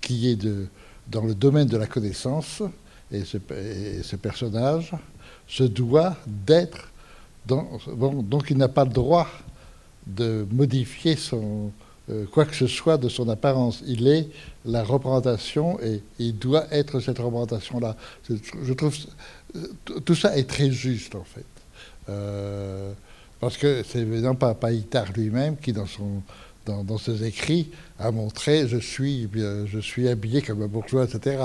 [0.00, 0.46] qui est
[1.08, 2.62] dans le domaine de la connaissance,
[3.10, 4.92] et ce, personnage
[5.46, 6.88] se doit d'être
[7.44, 9.28] donc il n'a pas le droit
[10.06, 11.72] de modifier son,
[12.10, 13.82] euh, quoi que ce soit de son apparence.
[13.86, 14.28] Il est
[14.64, 17.96] la représentation et il doit être cette représentation-là.
[18.28, 18.96] Je trouve
[20.04, 21.44] tout ça est très juste en fait.
[22.08, 22.92] Euh,
[23.42, 24.70] parce que c'est évidemment pas, pas
[25.16, 26.22] lui-même qui, dans, son,
[26.64, 31.42] dans, ses écrits, a montré je suis, je suis habillé comme un bourgeois, etc.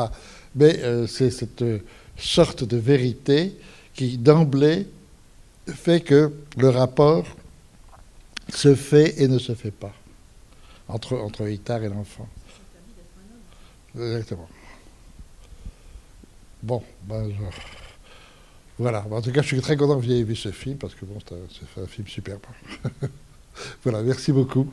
[0.53, 1.63] Mais euh, c'est cette
[2.15, 3.57] sorte de vérité
[3.95, 4.85] qui, d'emblée,
[5.65, 7.25] fait que le rapport
[8.53, 9.93] se fait et ne se fait pas
[10.87, 12.29] entre, entre et l'enfant.
[13.95, 14.47] Exactement.
[16.61, 17.31] Bon, ben,
[18.79, 19.05] voilà.
[19.09, 21.05] En tout cas, je suis très content que vous ayez vu ce film parce que
[21.05, 22.41] bon, c'est un film superbe.
[23.83, 24.67] voilà, merci beaucoup.